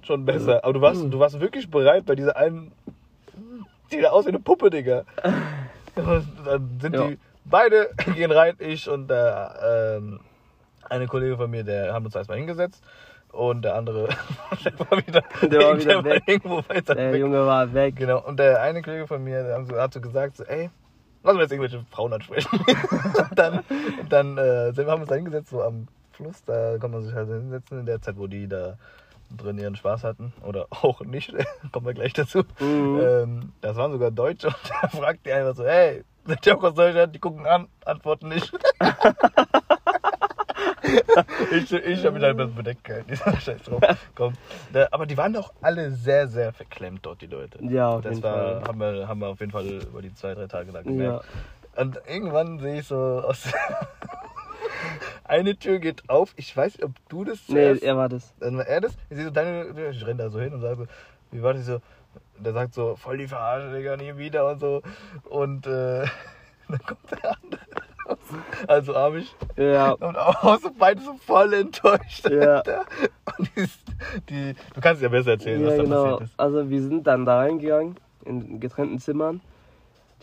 [0.03, 0.63] schon besser.
[0.63, 2.71] Aber du warst, du warst wirklich bereit bei dieser einen,
[3.91, 5.03] die da aus wie eine Puppe, Digga.
[5.95, 7.07] Und dann sind Ja.
[7.09, 7.17] die,
[7.49, 10.19] beide gehen rein, ich und der, ähm,
[10.89, 12.83] eine Kollege von mir, der haben uns erstmal hingesetzt.
[13.31, 14.07] Und der andere,
[14.65, 16.23] der war wieder, Der war wieder weg.
[16.25, 17.19] irgendwo weiter der weg.
[17.19, 17.95] Junge war weg.
[17.97, 18.25] Genau.
[18.25, 20.69] Und der eine Kollege von mir, der haben hat so gesagt, so, ey,
[21.23, 22.49] lass uns jetzt irgendwelche Frauen ansprechen.
[23.35, 23.63] dann,
[24.09, 27.13] dann äh, sind wir haben uns da hingesetzt, so am Fluss, da kann man sich
[27.13, 28.77] halt hinsetzen in der Zeit, wo die da
[29.35, 30.33] drin ihren Spaß hatten.
[30.43, 31.33] Oder auch nicht,
[31.71, 32.43] kommen wir gleich dazu.
[32.59, 32.99] Mhm.
[33.01, 36.73] Ähm, das waren sogar Deutsche und da fragt die einfach so, hey, seid ihr auch
[36.73, 37.15] Deutschland?
[37.15, 38.51] Die gucken an, antworten nicht.
[41.51, 43.81] ich ich habe mich halt ein bisschen dieser Scheiß drauf.
[44.15, 44.33] Komm.
[44.73, 47.63] Da, aber die waren doch alle sehr, sehr verklemmt dort, die Leute.
[47.63, 48.67] Ja, auf das jeden war, Fall.
[48.67, 50.91] Haben wir, haben wir auf jeden Fall über die zwei, drei Tage lang Ja.
[50.91, 51.25] gemerkt.
[51.75, 53.43] Und irgendwann sehe ich so aus.
[55.23, 56.33] Eine Tür geht auf.
[56.37, 58.33] Ich weiß nicht, ob du das Nee, er war das.
[58.39, 58.93] dann war er das.
[59.09, 60.85] Ich sehe so deine Tür, ich renne da so hin und sage so,
[61.31, 61.81] wie war das so?
[62.39, 64.81] Der sagt so, voll die Verarsche, Digga, nie wieder und so.
[65.29, 66.05] Und äh,
[66.69, 67.61] dann kommt der andere.
[68.67, 72.29] Also ich Ja, und auch so beide so voll enttäuscht.
[72.29, 72.57] Ja.
[72.57, 72.85] Alter.
[73.37, 73.67] Und die,
[74.29, 76.03] die, du kannst ja besser erzählen, ja was da genau.
[76.03, 76.39] passiert ist.
[76.39, 79.41] Also wir sind dann da reingegangen, in getrennten Zimmern.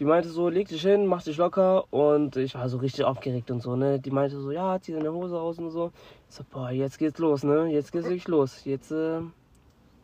[0.00, 1.84] Die meinte so, leg dich hin, mach dich locker.
[1.92, 4.00] Und ich war so richtig aufgeregt und so, ne.
[4.00, 5.92] Die meinte so, ja, zieh deine Hose aus und so.
[6.28, 7.66] Ich so, boah, jetzt geht's los, ne.
[7.66, 8.64] Jetzt geht's wirklich los.
[8.64, 9.20] Jetzt äh,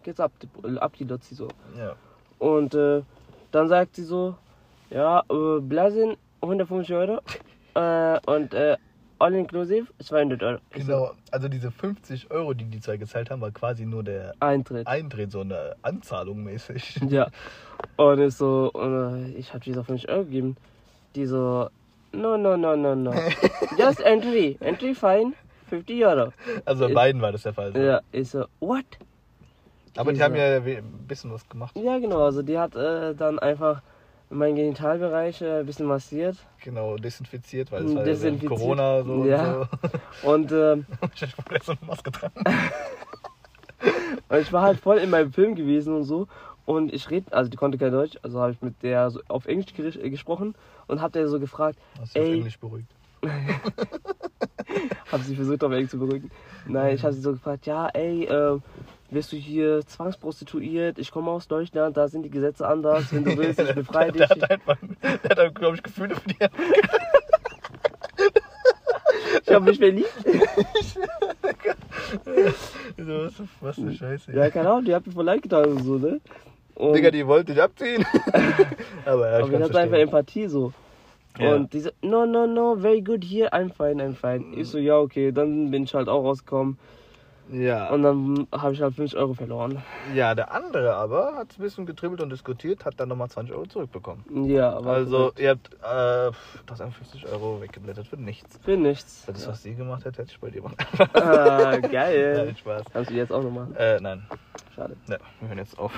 [0.03, 1.49] geht's ab, die- ab die Lotzi so.
[1.79, 1.95] Ja.
[2.39, 3.03] Und äh,
[3.53, 4.37] dann sagt sie so,
[4.91, 7.21] ja, äh, Blasen, 150 Euro.
[7.73, 8.77] Äh, und äh,
[9.21, 10.59] all inclusive 200 Euro.
[10.71, 14.89] Genau, also diese 50 Euro, die die zwei gezahlt haben, war quasi nur der Eintritt.
[14.89, 16.99] Eintritt, so eine Anzahlung mäßig.
[17.09, 17.29] Ja.
[17.97, 20.57] Und ich so, und, äh, ich hab dieser 50 Euro gegeben.
[21.15, 21.71] Die so,
[22.13, 23.13] no, no, no, no, no.
[23.79, 24.57] Just entry.
[24.59, 25.35] Entry fine.
[25.69, 26.33] 50 Euro.
[26.65, 27.73] Also bei beiden war das der Fall.
[27.73, 27.79] so.
[27.79, 28.85] Ja, ich so, what?
[29.97, 31.77] Aber die haben ja ein bisschen was gemacht.
[31.77, 32.25] Ja, genau.
[32.25, 33.83] Also die hat äh, dann einfach
[34.31, 36.37] meinen Genitalbereich äh, ein bisschen massiert.
[36.63, 38.51] Genau, desinfiziert, weil es war ja so Desinfiziert.
[38.61, 39.69] Corona so Ja.
[40.23, 41.09] und Und, ähm, so.
[41.15, 41.21] Ich
[41.51, 42.31] jetzt so eine Maske dran.
[44.29, 46.29] und ich war halt voll in meinem Film gewesen und so.
[46.65, 49.47] Und ich rede, also die konnte kein Deutsch, also habe ich mit der so auf
[49.47, 50.55] Englisch äh, gesprochen
[50.87, 52.35] und hab der so gefragt, Hast du Ey.
[52.35, 52.95] Englisch beruhigt?
[55.11, 56.31] Hab sie versucht, auf Englisch zu beruhigen.
[56.67, 58.59] Nein, ich habe sie so gefragt, ja, ey, äh,
[59.11, 60.99] wirst du hier zwangsprostituiert?
[60.99, 63.13] Ich komme aus Deutschland, da sind die Gesetze anders.
[63.13, 64.21] Wenn du willst, ich befreie dich.
[64.27, 66.37] Der hat einfach, der hat, glaube ich, Gefühle für die.
[69.47, 70.13] Ich habe mich verliebt.
[72.97, 74.33] So, was, was eine Scheiße.
[74.33, 76.21] Ja, keine Ahnung, die hat mir voll leid getan und so, ne?
[76.75, 78.05] Und, Digga, die wollte dich abziehen.
[79.05, 79.99] Aber ja, ich aber hatte einfach.
[79.99, 80.73] Empathie so.
[81.39, 81.55] Ja.
[81.55, 84.57] Und die so, no, no, no, very good here, I'm fine, I'm fine.
[84.57, 86.79] Ich so, ja, okay, dann bin ich halt auch rausgekommen.
[87.53, 87.91] Ja.
[87.91, 89.83] Und dann habe ich halt 50 Euro verloren.
[90.15, 93.67] ja, der andere aber hat ein bisschen getribbelt und diskutiert, hat dann nochmal 20 Euro
[93.67, 94.25] zurückbekommen.
[94.49, 96.31] Ja, aber Also, ihr habt äh,
[96.67, 98.59] das 50 Euro weggeblättert für nichts.
[98.63, 99.25] für nichts.
[99.27, 100.77] Das, was sie gemacht hat, hätte ich bei dir gemacht.
[101.15, 102.45] Ah, geil.
[102.47, 102.83] Nein, Spaß.
[102.93, 103.75] Kannst du jetzt auch noch machen?
[103.77, 104.27] Äh, nein.
[104.75, 104.97] Schade.
[105.09, 105.93] Ja, wir hören jetzt auf.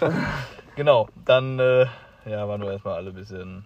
[0.76, 1.86] genau, dann äh,
[2.26, 3.64] ja, waren wir erstmal alle ein bisschen.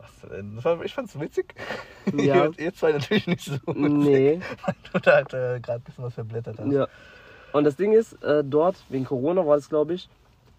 [0.00, 1.54] Was ich fand's witzig.
[2.14, 2.48] Ja.
[2.56, 3.76] ihr, zwei natürlich nicht so witzig.
[3.76, 4.40] Nee.
[4.64, 6.72] Weil du da halt äh, gerade ein bisschen was verblättert hast.
[6.72, 6.88] Ja.
[7.52, 10.08] Und das Ding ist, äh, dort, wegen Corona war das, glaube ich,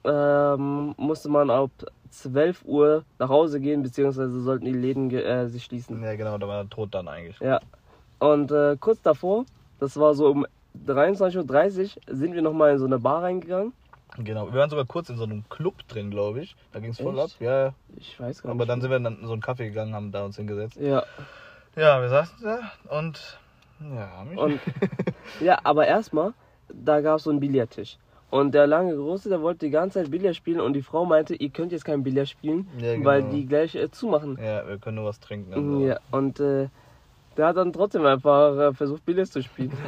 [0.04, 1.72] ähm, musste man ab
[2.10, 6.02] 12 Uhr nach Hause gehen, beziehungsweise sollten die Läden äh, sich schließen.
[6.04, 7.40] Ja, genau, da war er tot dann eigentlich.
[7.40, 7.60] Ja.
[8.20, 9.46] Und äh, kurz davor,
[9.80, 10.46] das war so um
[10.86, 13.74] 23.30 Uhr, sind wir nochmal in so eine Bar reingegangen.
[14.18, 16.56] Genau, wir waren sogar kurz in so einem Club drin, glaube ich.
[16.74, 17.30] Da ging es voll ab.
[17.40, 18.70] Ja, Ich weiß gar aber nicht.
[18.70, 20.78] dann sind wir dann in so einen Kaffee gegangen, haben da uns hingesetzt.
[20.80, 21.04] Ja.
[21.76, 22.60] Ja, wir saßen da
[23.00, 23.40] und
[23.80, 24.60] ja, mich Und
[25.40, 26.34] ja, aber erstmal,
[26.70, 27.98] da gab es so einen Billardtisch.
[28.30, 31.36] Und der lange Große, der wollte die ganze Zeit Billard spielen und die Frau meinte,
[31.36, 33.06] ihr könnt jetzt kein Billard spielen, Ja, genau.
[33.06, 34.38] weil die gleich äh, zumachen.
[34.42, 35.54] Ja, wir können nur was trinken.
[35.54, 35.86] Also.
[35.86, 36.70] Ja, und äh,
[37.38, 39.72] der hat dann trotzdem einfach äh, versucht, Billard zu spielen.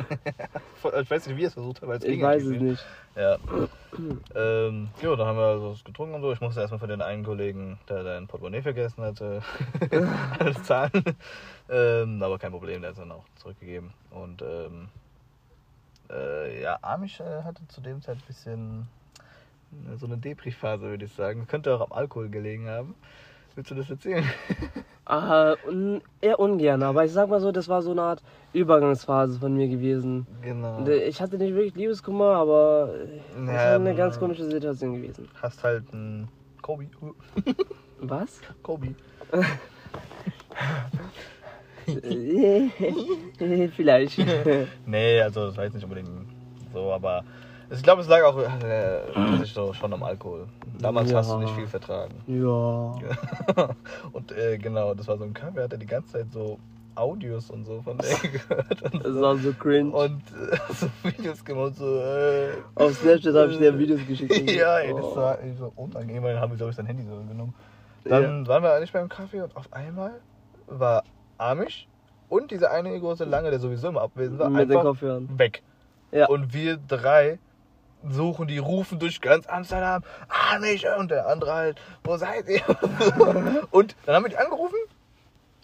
[1.01, 2.61] Ich weiß nicht, wie er es versucht hat, weil es ich ging weiß es nicht.
[2.61, 2.85] nicht.
[3.15, 3.37] Ja.
[4.35, 6.33] ähm, ja, da haben wir also was getrunken und so.
[6.33, 9.41] Ich musste erstmal für den einen Kollegen, der sein Portemonnaie vergessen hatte,
[10.39, 11.03] alles zahlen.
[11.69, 13.93] Ähm, aber kein Problem, der hat es dann auch zurückgegeben.
[14.11, 14.89] Und ähm,
[16.11, 18.87] äh, ja, Amish äh, hatte zu dem Zeit ein bisschen
[19.71, 21.47] äh, so eine Depri-Phase, würde ich sagen.
[21.47, 22.95] Könnte auch am Alkohol gelegen haben.
[23.55, 24.23] Willst du das erzählen?
[25.67, 28.23] Un eher ungern, aber ich sag mal so, das war so eine Art
[28.53, 30.25] Übergangsphase von mir gewesen.
[30.41, 30.85] Genau.
[30.87, 34.45] Äh, Ich hatte nicht wirklich Liebeskummer, aber äh, es war Ja, eine ganz ähm, komische
[34.45, 35.27] Situation gewesen.
[35.41, 36.29] Hast halt einen
[36.61, 36.87] Kobe.
[37.99, 38.39] Was?
[38.63, 38.95] Kobe.
[43.75, 44.17] Vielleicht.
[44.85, 46.09] Nee, also das war jetzt nicht unbedingt
[46.73, 47.23] so, aber
[47.69, 50.47] ich glaube, es lag auch äh, so schon am Alkohol.
[50.79, 51.17] Damals Ja.
[51.19, 52.13] hast du nicht viel vertragen.
[52.27, 52.95] ja.
[54.13, 56.59] und äh, genau, das war so ein Kaffee, hat er die ganze Zeit so
[56.95, 58.81] Audios und so von der gehört.
[58.93, 59.91] Und, Das war so cringe.
[59.91, 64.51] und äh, so Videos gemacht, so äh, Auf Snapchat habe ich dir Videos geschickt.
[64.51, 65.15] ja, ey, das Oh.
[65.15, 67.53] war ey, so unangenehm, weil dann haben wir, glaube ich, sein Handy so genommen.
[68.05, 70.19] Dann waren wir eigentlich beim Kaffee und auf einmal
[70.67, 71.03] war
[71.37, 71.87] Amish
[72.29, 74.95] und dieser eine große Lange, der sowieso immer abwesend war, Mit einfach
[75.37, 75.63] weg.
[76.11, 76.27] Ja.
[76.27, 77.39] Und wir drei
[78.09, 80.03] suchen, die rufen durch ganz Amsterdam,
[80.51, 82.61] Amish und der andere halt, wo seid ihr?
[83.71, 84.77] und dann haben wir die angerufen.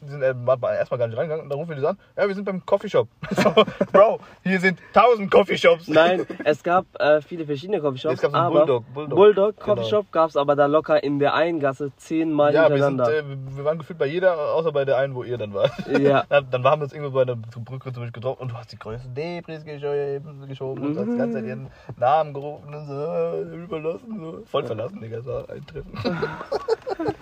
[0.02, 2.28] Die sind äh, erstmal gar nicht reingegangen und dann rufen wir die so an, ja,
[2.28, 3.08] wir sind beim Coffeeshop.
[3.40, 3.54] So,
[3.92, 5.88] Bro, hier sind tausend Coffeeshops.
[5.88, 8.16] Nein, es gab äh, viele verschiedene Coffeeshops.
[8.16, 9.16] Es gab so einen aber Bulldog, Bulldog.
[9.18, 9.76] Bulldog Genau.
[9.76, 13.34] Coffeeshop gab es aber da locker in der einen Gasse zehnmal Ja, wir, sind, hintereinander.
[13.34, 15.72] äh, wir waren gefühlt bei jeder, außer bei der einen, wo ihr dann wart.
[16.00, 16.24] Ja.
[16.30, 18.78] Dann, haben wir uns irgendwo bei der Brücke zum Beispiel getroffen und du hast die
[18.80, 23.64] größten Debris geschoben, geschoben und hast die ganze Zeit ihren Namen gerufen und so, äh,
[23.64, 24.44] überlassen, so.
[24.46, 25.92] Voll verlassen, Digga, das war ein Treffen.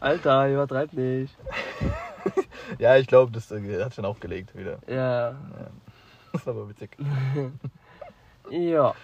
[0.00, 1.34] Alter, übertreib nicht.
[2.78, 4.78] ja, ich glaube, das äh, hat schon aufgelegt wieder.
[4.86, 5.34] Ja.
[6.32, 6.96] Das ist aber witzig.
[8.50, 8.94] Ja.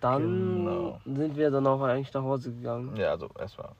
[0.00, 0.20] Dann
[0.64, 1.00] Genau.
[1.06, 2.94] sind wir dann auch eigentlich nach Hause gegangen.
[2.96, 3.70] Ja, also erstmal.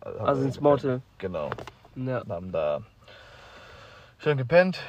[0.00, 0.60] äh, Also wir ins.
[0.60, 1.02] Motel.
[1.18, 1.50] Genau.
[1.96, 2.20] Ja.
[2.22, 2.80] Und haben da
[4.18, 4.80] schön gepennt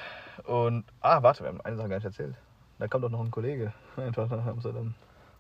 [0.46, 2.36] und, ah, warte, wir haben eine Sache gar nicht erzählt.
[2.80, 4.94] Da kommt doch noch ein Kollege einfach nach Amsterdam.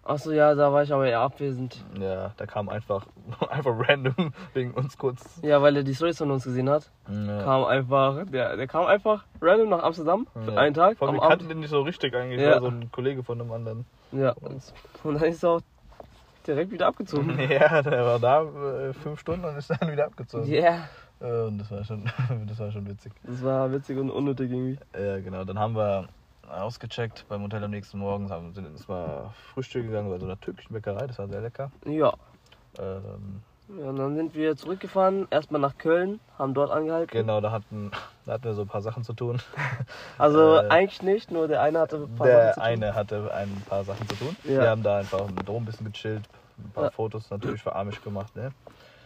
[0.06, 1.82] Achso, ja, da war ich aber eher abwesend.
[1.97, 3.06] Ja, der kam einfach,
[3.49, 5.39] einfach random wegen uns kurz.
[5.41, 6.89] Ja, weil er die Stories von uns gesehen hat.
[7.10, 7.43] Ja.
[7.43, 10.58] Kam einfach, der, der kam einfach random nach Amsterdam für Ja.
[10.58, 10.97] einen Tag.
[10.97, 12.51] Vor allem, wir kannten den nicht so richtig eigentlich, Ja.
[12.56, 13.86] war so ein Kollege von einem anderen.
[14.12, 14.62] Ja, und,
[15.06, 15.62] und dann ist er auch
[16.45, 17.39] direkt wieder abgezogen.
[17.49, 20.49] Ja, der war da äh, fünf Stunden und ist dann wieder abgezogen.
[20.51, 20.89] Yeah.
[21.22, 22.04] Äh, Und das war schon,
[22.47, 23.14] das war schon witzig.
[23.24, 24.78] Das war witzig und unnötig irgendwie.
[24.93, 25.45] Ja, genau.
[25.45, 26.10] Dann haben wir
[26.50, 30.39] ausgecheckt beim Hotel am nächsten Morgen, haben, sind ins mal Frühstück gegangen bei so einer
[30.39, 31.72] türkischen Bäckerei, das war sehr lecker.
[31.86, 32.14] Ja.
[32.80, 33.41] Ähm,
[33.80, 33.86] ja.
[33.89, 37.12] Und dann sind wir zurückgefahren, erstmal nach Köln, haben dort angehalten.
[37.12, 37.91] genau, da hatten,
[38.26, 39.39] da hatten wir so ein paar Sachen zu tun.
[40.18, 42.64] Also Äh, eigentlich nicht, nur der eine hatte ein paar Der Sachen zu tun.
[42.70, 44.36] eine hatte ein paar Sachen zu tun.
[44.44, 44.62] Ja.
[44.62, 46.24] Wir haben da einfach im Dom ein bisschen gechillt,
[46.60, 46.91] ein paar Ja.
[46.91, 48.52] Fotos natürlich für Amish gemacht, ne?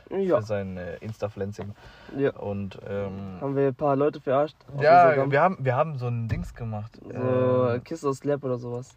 [0.09, 0.37] Ja.
[0.37, 1.73] Für sein äh, Insta-Pflänzing.
[2.17, 2.31] ja.
[2.37, 4.55] Und ähm, Haben wir ein paar Leute verarscht.
[4.79, 6.91] ja, wir haben, wir haben so ein Dings gemacht.
[7.03, 8.95] So Ähm, Kiss or Slap oder sowas.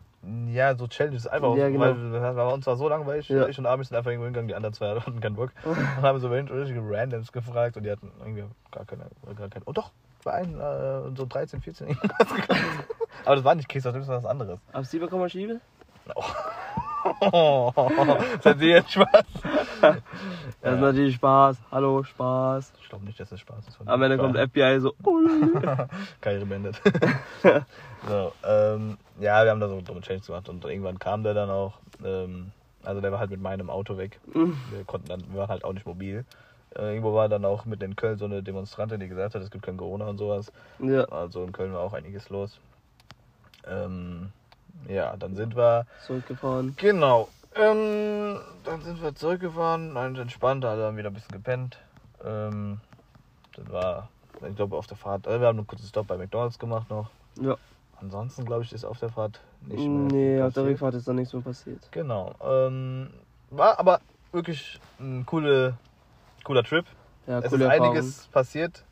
[0.48, 1.26] Ja, so Challenges.
[1.26, 1.80] Einfach, Ja, genau.
[1.80, 3.28] weil wir- uns war so langweilig.
[3.30, 3.46] Ja.
[3.48, 5.50] Ich und Armin sind einfach irgendwo hingegangen, die anderen zwei hatten keinen Bock.
[5.64, 9.04] Und haben so richtige Randoms gefragt und die hatten irgendwie gar keine.
[9.36, 9.90] Gar keine oh doch,
[10.22, 12.61] bei einem äh, so 13, 14 irgendwas gekommen.
[13.24, 14.58] Aber das war nicht Kiss, das war was anderes.
[14.72, 15.61] Ab sie bekommen wir Schiebe?
[16.14, 17.72] Oh,
[18.44, 19.24] hat sie jetzt Spaß.
[20.62, 21.57] Das ist natürlich Spaß.
[21.70, 22.72] Hallo, Spaß.
[22.83, 23.76] Ich glaube nicht, dass das Spaß ist.
[23.76, 24.95] Von Am Ende kommt FBI so.
[26.20, 26.81] Karriere beendet.
[28.09, 31.51] so, ähm, ja, wir haben da so dumme Changes gemacht und irgendwann kam der dann
[31.51, 31.78] auch.
[32.05, 32.53] Ähm,
[32.85, 34.20] also der war halt mit meinem Auto weg.
[34.35, 36.24] Wir konnten dann, wir waren halt auch nicht mobil.
[36.76, 39.51] Äh, irgendwo war dann auch mit in Köln so eine Demonstrantin, die gesagt hat, es
[39.51, 40.53] gibt kein Corona und sowas.
[40.78, 42.59] Ja, Also in Köln war auch einiges los.
[43.66, 44.31] Ähm,
[44.89, 45.87] ja, dann sind wir.
[46.07, 46.74] zurückgefahren.
[46.76, 47.28] Genau.
[47.55, 51.78] Ähm, dann sind wir zurückgefahren, eigentlich entspannt, alle haben wieder ein bisschen gepennt.
[52.24, 52.80] Ähm,
[53.57, 54.09] dann war,
[54.48, 57.11] ich glaube, auf der Fahrt, äh, wir haben einen kurzen Stop bei McDonalds gemacht noch.
[57.40, 57.57] Ja.
[58.01, 60.05] Ansonsten, glaube ich, ist auf der Fahrt nicht mehr.
[60.05, 60.64] Nee, auf der.
[60.64, 61.88] Rückfahrt ist da nichts mehr passiert.
[61.90, 62.34] Genau.
[62.40, 63.11] Ähm,
[63.51, 64.01] war aber
[64.32, 65.76] wirklich ein coole,
[66.44, 66.86] cooler Trip.
[67.26, 67.86] Ja, es ist Erfahrung.
[67.86, 68.84] einiges passiert.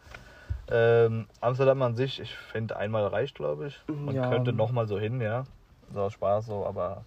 [0.70, 3.80] Ähm, Amsterdam an sich, ich finde, einmal reicht, glaube ich.
[3.88, 4.28] Man Ja.
[4.28, 5.44] könnte noch mal so hin, ja.
[5.94, 7.04] So aus Spaß, so, aber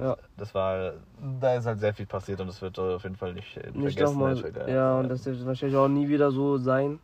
[0.00, 0.16] Ja.
[0.36, 0.92] das war,
[1.40, 4.04] da ist halt sehr viel passiert und es wird auf jeden Fall nicht, Nicht vergessen.
[4.18, 4.34] nochmal.
[4.36, 7.00] natürlich, Ja, und das wird wahrscheinlich auch nie wieder so sein,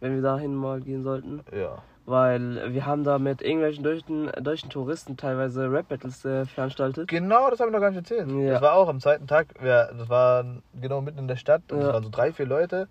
[0.00, 1.42] wenn wir dahin mal gehen sollten.
[1.52, 7.08] Ja, Weil wir haben da mit irgendwelchen deutschen, deutschen Touristen teilweise Rap-Battles äh, veranstaltet.
[7.08, 8.30] genau, das habe ich noch gar nicht erzählt.
[8.30, 8.52] Ja.
[8.52, 10.44] Das war auch am zweiten Tag, ja, das war
[10.80, 11.94] genau mitten in der Stadt und es Ja.
[11.94, 12.86] waren so drei, vier Leute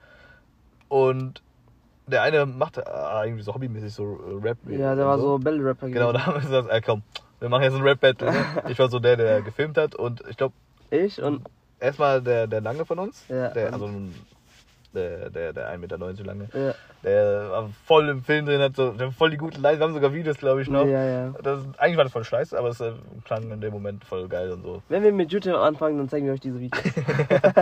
[0.89, 1.41] und
[2.07, 4.57] der eine machte äh, irgendwie so hobbymäßig so Rap.
[4.67, 7.01] Ja, der war so Battle-Rapper Genau, da haben wir gesagt, äh, komm,
[7.39, 8.31] wir machen jetzt ein Rap-Battle.
[8.31, 8.45] Ne?
[8.69, 10.53] Ich war so der, der gefilmt hat und ich glaube,
[10.91, 11.41] Ich und
[11.79, 13.89] erstmal der, der Lange von uns, Ja, der, also
[14.93, 16.73] der, der, der 1,90 Meter lange, ja,
[17.03, 19.93] der war voll im Film drin, hat so der voll die guten Lines, wir haben
[19.93, 20.85] sogar Videos, glaube ich, noch.
[20.85, 21.33] ja, ja.
[21.43, 22.93] Das, eigentlich war das voll scheiße, aber es äh,
[23.25, 24.81] klang in dem Moment voll geil und so.
[24.87, 26.81] Wenn wir mit YouTube anfangen, dann zeigen wir euch diese Videos.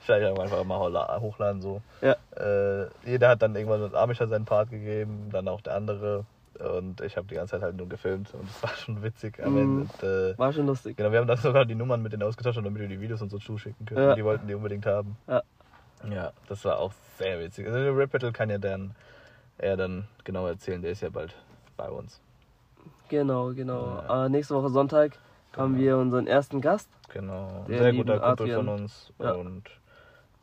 [0.00, 1.80] Vielleicht einfach mal hochla- hochladen so.
[2.00, 2.14] Ja.
[2.36, 6.24] Äh, jeder hat dann irgendwann mit Amisha seinen Part gegeben, dann auch der andere.
[6.62, 9.88] Und ich habe die ganze Zeit halt nur gefilmt und es war schon witzig Mhm.
[10.00, 10.32] Ende.
[10.34, 10.96] Äh, War schon lustig.
[10.96, 13.30] Genau, wir haben dann sogar die Nummern mit denen ausgetauscht, damit wir die Videos und
[13.30, 14.00] so zuschicken können.
[14.08, 14.14] Ja.
[14.14, 15.16] Die wollten die unbedingt haben.
[15.26, 15.42] Ja.
[16.10, 17.66] Ja, das war auch sehr witzig.
[17.66, 18.94] Also der Rap Battle kann ja dann
[19.58, 21.34] er dann genau erzählen, der ist ja bald
[21.76, 22.20] bei uns.
[23.08, 24.02] Genau, genau.
[24.08, 24.26] Ja.
[24.26, 25.12] Äh, nächste Woche Sonntag
[25.56, 25.84] haben Genau.
[25.84, 26.88] wir unseren ersten Gast.
[27.12, 27.64] Genau.
[27.68, 28.64] Der sehr guter Kumpel Adrian.
[28.66, 29.12] von uns.
[29.18, 29.64] Und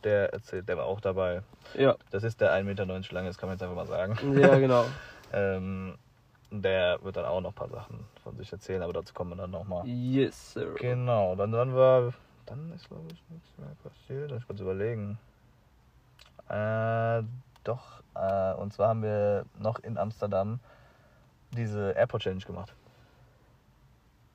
[0.03, 1.41] der erzählt, der war auch dabei.
[1.73, 4.17] Ja, Das ist der 1,90 Meter lange, das kann man jetzt einfach mal sagen.
[4.39, 4.85] ja, genau.
[5.31, 5.93] Ähm,
[6.51, 9.37] der wird dann auch noch ein paar Sachen von sich erzählen, aber dazu kommen wir
[9.37, 9.85] dann nochmal.
[9.87, 10.73] Yes, sir.
[10.75, 12.13] Genau, dann, dann war.
[12.45, 14.31] Dann ist glaube ich nichts mehr passiert.
[14.31, 15.19] Ich kurz überlegen.
[16.49, 17.23] Äh,
[17.63, 20.59] doch, äh, und zwar haben wir noch in Amsterdam
[21.51, 22.73] diese Airport Challenge gemacht.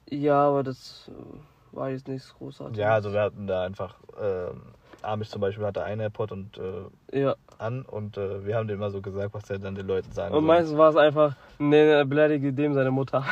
[0.08, 2.78] Ja, aber das äh, war jetzt nichts Großartiges.
[2.78, 4.62] Ja, also wir hatten da einfach, ähm,
[5.04, 6.58] Amish zum Beispiel hatte einen Airport und
[7.12, 9.86] äh, Ja, an und äh, wir haben dem immer so gesagt, was er dann den
[9.86, 10.46] Leuten sagen und soll.
[10.46, 13.24] meistens war es einfach, ne, beleidige dem seine Mutter.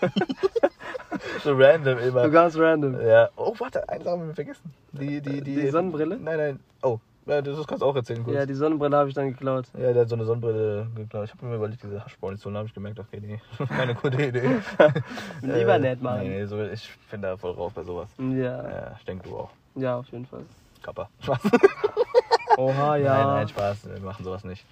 [1.42, 2.24] so random immer.
[2.24, 3.00] So ganz random.
[3.00, 3.28] Ja.
[3.36, 4.72] Oh, warte, eine Sache haben wir vergessen.
[4.92, 6.18] Die, die, die, Die Sonnenbrille?
[6.18, 6.60] Nein, nein.
[6.82, 8.34] Oh, ja, das kannst du auch erzählen kurz.
[8.34, 9.66] Ja, die Sonnenbrille habe ich dann geklaut.
[9.78, 11.26] Ja, der hat so eine Sonnenbrille geklaut.
[11.26, 14.42] Ich habe mir überlegt, diese Haschbaunistion, habe ich gemerkt, okay, nee, keine gute Idee.
[15.42, 16.22] Lieber Äh, nett machen.
[16.22, 18.08] Nee, nee, so, ich bin da voll rauf bei sowas.
[18.18, 18.34] Ja,
[18.68, 19.50] Ja, ich denke du auch.
[19.76, 20.42] ja, auf jeden Fall.
[20.82, 21.08] Kappa.
[21.22, 21.40] Spaß.
[22.56, 23.14] Oha, ja.
[23.18, 24.64] Nein, nein, Spaß, wir machen sowas nicht.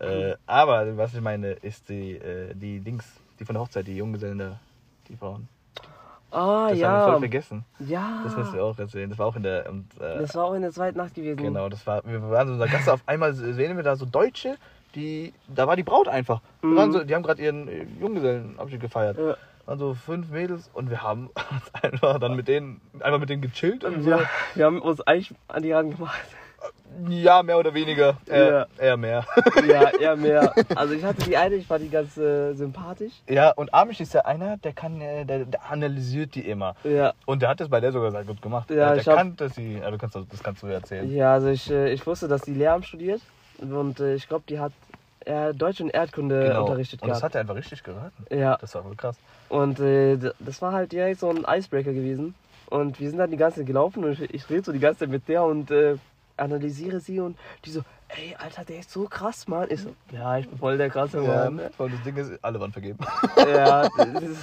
[0.00, 3.04] äh, aber was ich meine, ist die, äh, die Dings,
[3.38, 4.58] die von der Hochzeit, die Junggesellen da,
[5.08, 5.48] die Frauen.
[6.30, 7.06] Ah, Das haben wir ja.
[7.10, 7.64] voll vergessen.
[7.78, 8.20] Ja.
[8.24, 9.08] Das musst du auch erzählen.
[9.08, 9.68] Das war auch in der.
[9.70, 11.38] Und, äh, Das war auch in der zweiten Nacht gewesen.
[11.38, 14.04] Genau, das war, wir waren so in der Gasse, auf einmal sehen wir da so
[14.04, 14.56] Deutsche,
[14.94, 16.40] die, da war die Braut einfach.
[16.62, 16.92] Die, Mhm.
[16.92, 19.16] so, die haben gerade ihren äh, Junggesellenabschied gefeiert.
[19.18, 19.36] Ja.
[19.68, 23.42] Waren so fünf Mädels und wir haben uns einfach dann mit denen, einfach mit denen
[23.42, 24.10] gechillt und so.
[24.10, 24.20] Ja,
[24.54, 26.18] wir haben uns eigentlich an die Hand gemacht.
[27.06, 28.16] Ja, mehr oder weniger.
[28.26, 28.66] Eher, Ja.
[28.84, 29.26] eher mehr.
[29.68, 30.52] Ja, eher mehr.
[30.74, 33.12] Also ich hatte die eine, ich fand die ganz äh, sympathisch.
[33.28, 36.74] Ja, und Amish ist ja einer, der kann, äh, der, der analysiert die immer.
[36.84, 37.12] Ja.
[37.26, 38.70] Und der hat das bei der sogar sehr gut gemacht.
[38.70, 41.14] Ja, der ich hab- erkannt, dass sie, ja, du kannst, das das kannst du erzählen.
[41.14, 43.20] Ja, also ich, äh, ich wusste, dass die Lehramt studiert.
[43.60, 44.72] Und äh, ich glaube, die hat
[45.26, 46.62] äh, Deutsch und Erdkunde Genau.
[46.62, 47.34] unterrichtet Und das gehabt.
[47.34, 48.24] hat er einfach richtig geraten.
[48.30, 48.56] Ja.
[48.56, 49.16] Das war voll krass.
[49.48, 52.34] Und äh, das war halt direkt so ein Icebreaker gewesen.
[52.70, 55.00] Und wir sind dann die ganze Zeit gelaufen und ich, ich rede so die ganze
[55.00, 55.96] Zeit mit der und äh,
[56.36, 59.68] analysiere sie und die so, ey, Alter, der ist so krass, Mann.
[59.70, 61.60] Ich so, ja, ich bin voll der krasse Ja, Mann.
[61.78, 62.98] und das Ding ist, alle waren vergeben.
[63.36, 64.40] Ja, das, ist,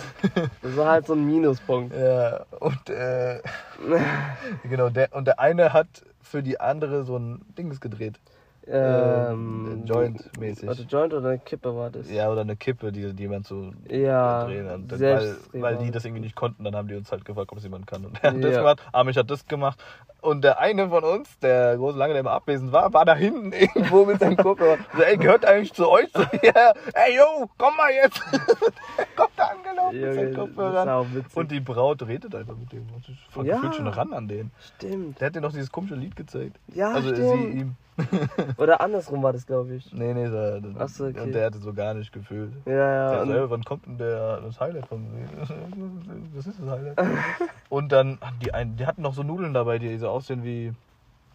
[0.62, 1.96] das war halt so ein Minuspunkt.
[1.96, 3.42] Ja, und äh,
[4.64, 5.88] genau, der, und der eine hat
[6.22, 8.20] für die andere so ein Dings gedreht.
[8.68, 10.68] Ähm, Joint-mäßig.
[10.68, 12.10] Also Joint oder eine Kippe war das?
[12.10, 14.68] Ja, oder eine Kippe, die, die man so Ja, drehen.
[14.70, 17.52] Und dann, weil, weil die das irgendwie nicht konnten, dann haben die uns halt gefragt,
[17.52, 18.06] ob es jemand kann.
[18.06, 18.60] Und er hat das Ja.
[18.60, 19.84] gemacht, Amish hat das gemacht.
[20.22, 23.52] Und der eine von uns, der große Lange, der immer abwesend war, war da hinten
[23.54, 24.80] irgendwo mit seinem Kopfhörer.
[24.96, 26.08] So, ey, gehört eigentlich zu euch?
[26.16, 28.20] So, ja, ey, yo, komm mal jetzt.
[29.16, 30.56] kommt da angelaufen mit Junge, das
[30.88, 31.38] war auch witzig.
[31.38, 32.88] Und die Braut redet einfach mit dem.
[33.00, 33.62] Ich Ja.
[33.62, 33.74] ja.
[33.74, 34.52] schon ran an den.
[34.78, 35.20] Stimmt.
[35.22, 36.58] Der hat dir noch dieses komische Lied gezeigt.
[36.74, 37.30] Ja, also stimmt.
[37.30, 37.76] sie ihm.
[38.58, 39.94] Oder andersrum war das, glaube ich.
[39.94, 41.22] Nee, nee, der, Ach so, okay.
[41.22, 42.52] und der hatte so gar nicht gefühlt.
[42.66, 43.12] Ja, ja.
[43.12, 45.06] Der so, "Ey, wann kommt denn der, das Highlight vom
[46.36, 46.98] Was ist das Highlight?
[47.70, 50.74] und dann, hatten die, einen, die hatten noch so Nudeln dabei, die so aussehen wie.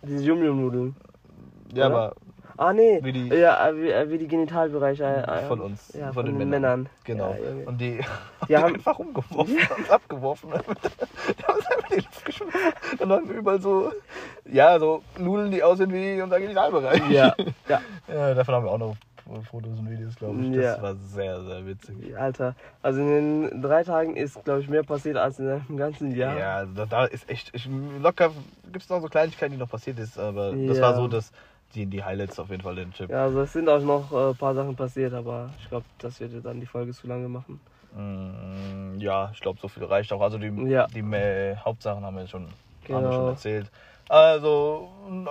[0.02, 0.94] Diese Yum-Yum-Nudeln.
[1.72, 1.94] Ja, Oder?
[1.96, 2.14] aber
[2.60, 3.00] Ah, nee.
[3.02, 5.02] Wie die- ja, äh, wie, äh, wie die Genitalbereiche.
[5.04, 6.90] äh, von uns, Ja, von, den, Männern.
[7.04, 7.30] Genau.
[7.34, 8.00] Ja, und die,
[8.48, 10.50] Die haben einfach umgeworfen, es abgeworfen.
[11.38, 12.60] die haben es einfach in die Luft geschmissen.
[12.98, 13.90] Dann waren überall so,
[14.44, 17.00] ja, so Nudeln, die aussehen wie unser Genitalbereich.
[17.08, 17.34] ja,
[17.68, 17.80] ja.
[18.08, 18.94] ja, davon haben wir auch noch
[19.50, 20.52] Fotos und Videos, glaube ich.
[20.56, 20.82] Das Ja.
[20.82, 21.96] war sehr, sehr witzig.
[22.18, 23.08] Alter, also in
[23.48, 26.36] den drei Tagen ist, glaube ich, mehr passiert als in einem ganzen Jahr.
[26.38, 27.66] Ja, also da, da ist echt, ich,
[28.02, 28.32] locker
[28.70, 30.82] gibt es noch so Kleinigkeiten, die noch passiert ist, aber das Ja.
[30.82, 31.30] war so, dass
[31.74, 33.10] die, die Highlights auf jeden Fall den Chip.
[33.10, 36.20] Ja, also es sind auch noch äh, ein paar Sachen passiert, aber ich glaube, das
[36.20, 37.60] würde dann die Folge zu lange machen.
[37.94, 40.20] Mm, ja, ich glaube, so viel reicht auch.
[40.20, 40.86] Also die, Ja.
[40.88, 42.50] die äh, Hauptsachen haben wir schon, haben
[42.88, 43.12] wir Genau.
[43.12, 43.70] schon erzählt.
[44.08, 45.28] Also, mm,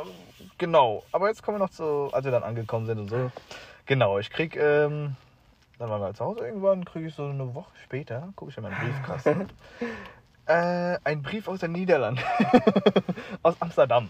[0.57, 1.03] genau.
[1.11, 3.31] Aber jetzt kommen wir noch zu, als wir dann angekommen sind und so.
[3.85, 5.15] Genau, ich krieg, ähm,
[5.77, 8.63] dann waren wir zu Hause irgendwann, kriege ich so eine Woche später, gucke ich in
[8.63, 9.47] meinen Briefkasten.
[10.45, 12.21] äh, ein Brief aus den Niederlanden.
[13.43, 14.09] aus Amsterdam.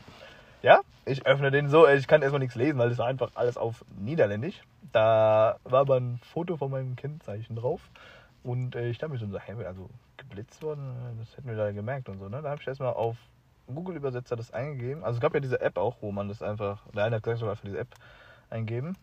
[0.62, 3.56] Ja, ich öffne den so, ich kann erstmal nichts lesen, weil das war einfach alles
[3.56, 4.62] auf Niederländisch.
[4.92, 7.82] Da war aber ein Foto von meinem Kennzeichen drauf.
[8.44, 12.10] Und äh, ich dachte mir so, hä, also geblitzt worden, das hätten wir da gemerkt
[12.10, 12.28] und so.
[12.28, 12.42] Ne?
[12.42, 13.16] Da habe ich erstmal auf
[13.74, 15.04] Google-Übersetzer das eingegeben.
[15.04, 17.40] Also es gab ja diese App auch, wo man das einfach, der eine hat gesagt,
[17.40, 17.96] soll einfach diese App
[18.50, 18.98] eingeben.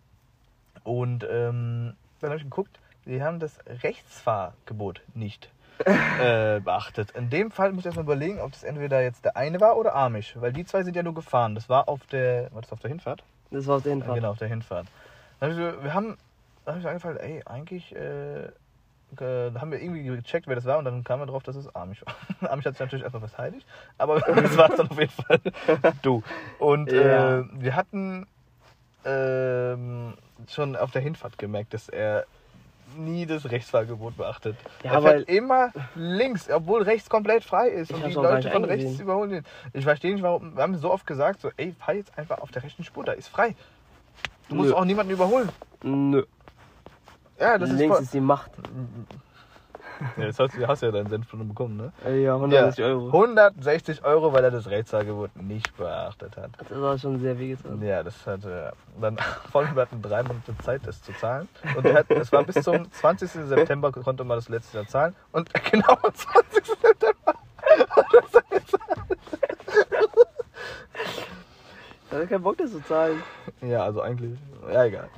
[0.85, 5.51] Und ähm, dann habe ich geguckt, sie haben das Rechtsfahrgebot nicht
[6.21, 7.11] äh, beachtet.
[7.13, 9.95] In dem Fall muss ich erstmal überlegen, ob das entweder jetzt der eine war oder
[9.95, 11.55] Amish, weil die zwei sind ja nur gefahren.
[11.55, 13.23] Das war auf der, war das auf der Hinfahrt?
[13.51, 14.15] Das war auf der Ja, Hinfahrt.
[14.17, 14.87] genau, auf der Hinfahrt.
[15.41, 16.17] Dann so, wir haben,
[16.65, 18.49] dann habe ich so eingefallen, ey, eigentlich äh,
[19.19, 22.03] haben wir irgendwie gecheckt, wer das war und dann kamen wir drauf, dass es Amish
[22.05, 22.51] war.
[22.51, 23.67] Amish hat sich natürlich erstmal verteidigt,
[23.99, 25.41] aber das war es dann auf jeden Fall
[26.03, 26.23] du.
[26.59, 27.39] Und Ja.
[27.41, 28.27] äh, wir hatten
[29.05, 30.15] ähm,
[30.49, 32.27] schon auf der Hinfahrt gemerkt, dass er
[32.97, 34.57] nie das Rechtsfahrgebot beachtet.
[34.83, 38.65] Ja, er weil- fährt immer links, obwohl rechts komplett frei ist und die Leute von
[38.65, 39.01] rechts eingesehen.
[39.01, 39.45] überholen ihn.
[39.73, 40.57] Ich verstehe nicht, warum.
[40.57, 43.13] Wir haben so oft gesagt, so, ey, fahr jetzt einfach auf der rechten Spur, da
[43.13, 43.55] ist frei.
[44.49, 44.77] Du musst Nö.
[44.77, 45.49] auch niemanden überholen.
[45.83, 46.25] Nö.
[47.39, 48.51] Ja, das Links ist ist die Macht.
[50.17, 51.93] Ja, das hast, du hast ja deinen Senf schon bekommen, ne?
[52.23, 53.07] Ja, 160 Euro.
[53.07, 56.51] 160 Euro, weil er das Rechtsfahrgebot nicht beachtet hat.
[56.69, 57.83] Das war schon sehr wehgetan.
[57.83, 58.71] Ja, das hat äh,
[59.01, 59.17] dann
[59.51, 61.49] vor allem wir hatten drei Monate Zeit, das zu zahlen.
[61.77, 63.31] Und er hat, es war bis zum 20.
[63.31, 65.15] September konnte man das letzte Jahr zahlen.
[65.33, 66.67] Und genau am 20.
[66.67, 67.35] September
[72.11, 73.21] Da hat er keinen Bock, das zu zahlen.
[73.63, 74.39] Ja, also eigentlich.
[74.73, 75.09] Ja, egal.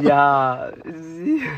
[0.00, 1.42] Ja, sie.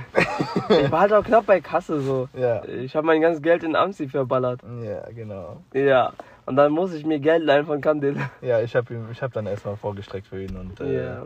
[0.70, 2.28] Ich war halt auch knapp bei Kasse so.
[2.34, 2.62] Ja.
[2.64, 4.60] Ich habe mein ganzes Geld in Amsi verballert.
[4.84, 5.62] Ja, genau.
[5.72, 6.12] Ja.
[6.44, 8.16] Und dann muss ich mir Geld leihen von Kandil.
[8.42, 11.22] Ja, ich habe ich hab dann erstmal vorgestreckt für ihn und äh, Ja.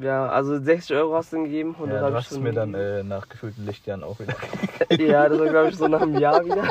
[0.00, 2.52] Ja, also 60 Euro hast du ihm gegeben und ja, das du hast es mir
[2.52, 3.00] dann gegeben.
[3.00, 4.34] äh, nach gefühlten Lichtjahren auch wieder
[5.04, 6.62] Ja, das war glaube ich so nach einem Jahr wieder.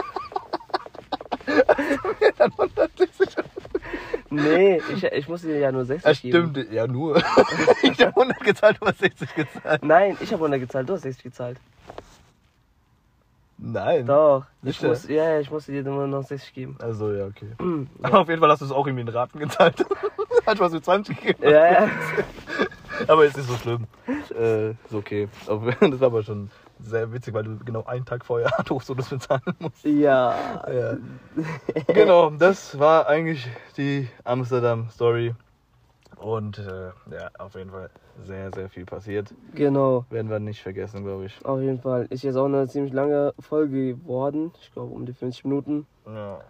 [2.38, 3.48] dann 160 Euro.
[4.32, 6.52] Nee, ich, ich musste dir ja nur 60 Ja, geben.
[6.54, 7.18] stimmt, ja nur.
[7.82, 9.84] ich habe 100 gezahlt, du hast 60 gezahlt.
[9.84, 11.58] Nein, ich habe 100 gezahlt, du hast 60 gezahlt.
[13.58, 14.06] Nein.
[14.06, 14.46] Doch.
[14.62, 16.78] Nicht Ich muss, ja, ja, ich musste dir nur noch 60 geben.
[16.80, 17.52] Also ja, okay.
[18.02, 19.86] Aber auf jeden Fall hast du es auch irgendwie in Raten gezahlt.
[20.46, 21.44] Hast du was mit 20 gegeben?
[21.44, 21.90] Ja, ja.
[23.08, 23.86] Aber es ist so schlimm.
[24.34, 25.28] Äh, ist okay.
[25.46, 26.50] Das war aber schon
[26.80, 29.84] sehr witzig, weil du genau einen Tag vorher Hochsodus bezahlen musst.
[29.84, 30.36] Ja.
[30.72, 30.98] Ja.
[31.88, 35.36] genau, das war eigentlich die Amsterdam-Story.
[36.18, 37.90] Und äh, ja, auf jeden Fall
[38.26, 39.34] sehr, sehr viel passiert.
[39.56, 40.06] Genau.
[40.10, 41.46] Werden wir nicht vergessen, glaube ich.
[41.46, 42.08] Auf jeden Fall.
[42.10, 44.52] Ist jetzt auch eine ziemlich lange Folge geworden.
[44.62, 45.88] Ich glaube um die 50 Minuten.
[46.06, 46.42] Ja.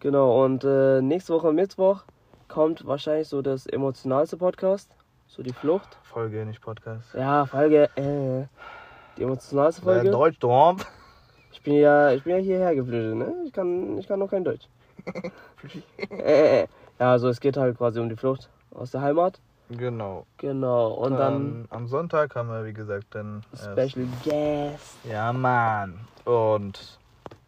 [0.00, 0.44] Genau.
[0.44, 2.04] Und äh, nächste Woche Mittwoch
[2.48, 4.94] kommt wahrscheinlich so das emotionalste Podcast.
[5.26, 5.98] So die Flucht.
[6.02, 7.14] Folge, nicht Podcast.
[7.14, 7.88] Ja, Folge.
[7.96, 8.46] Äh,
[9.16, 10.10] die emotionalste Folge.
[10.10, 10.86] Deutsch dort.
[11.52, 13.32] Ich bin ja, ich bin ja hierher geflüchtet, ne?
[13.46, 14.66] Ich kann, ich kann noch kein Deutsch.
[16.10, 16.66] äh, äh.
[16.98, 19.40] ja, also es geht halt quasi um die Flucht aus der Heimat.
[19.70, 20.26] Genau.
[20.38, 20.92] Genau.
[20.92, 23.42] Und dann Ähm, am Sonntag haben wir, wie gesagt, dann.
[23.54, 24.98] Special Guest.
[25.10, 26.00] Ja, Mann.
[26.24, 26.98] Und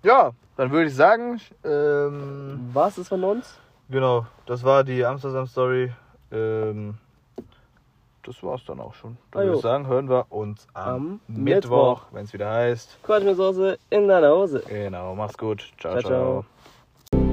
[0.03, 3.59] ja, dann würde ich sagen, ähm, Was ist von uns?
[3.89, 5.93] genau, das war die Amsterdam-Story.
[6.33, 6.95] Ähm,
[8.27, 9.17] das war's dann auch schon.
[9.31, 12.03] Dann ah, würde ich sagen, hören wir uns am, am Mittwoch, Mittwoch.
[12.13, 12.99] wenn es wieder heißt.
[13.03, 14.63] Quatsch mit Soße in deiner Hose.
[14.69, 15.73] Genau, mach's gut.
[15.79, 16.01] ciao.
[16.01, 16.45] ciao.
[17.11, 17.25] ciao.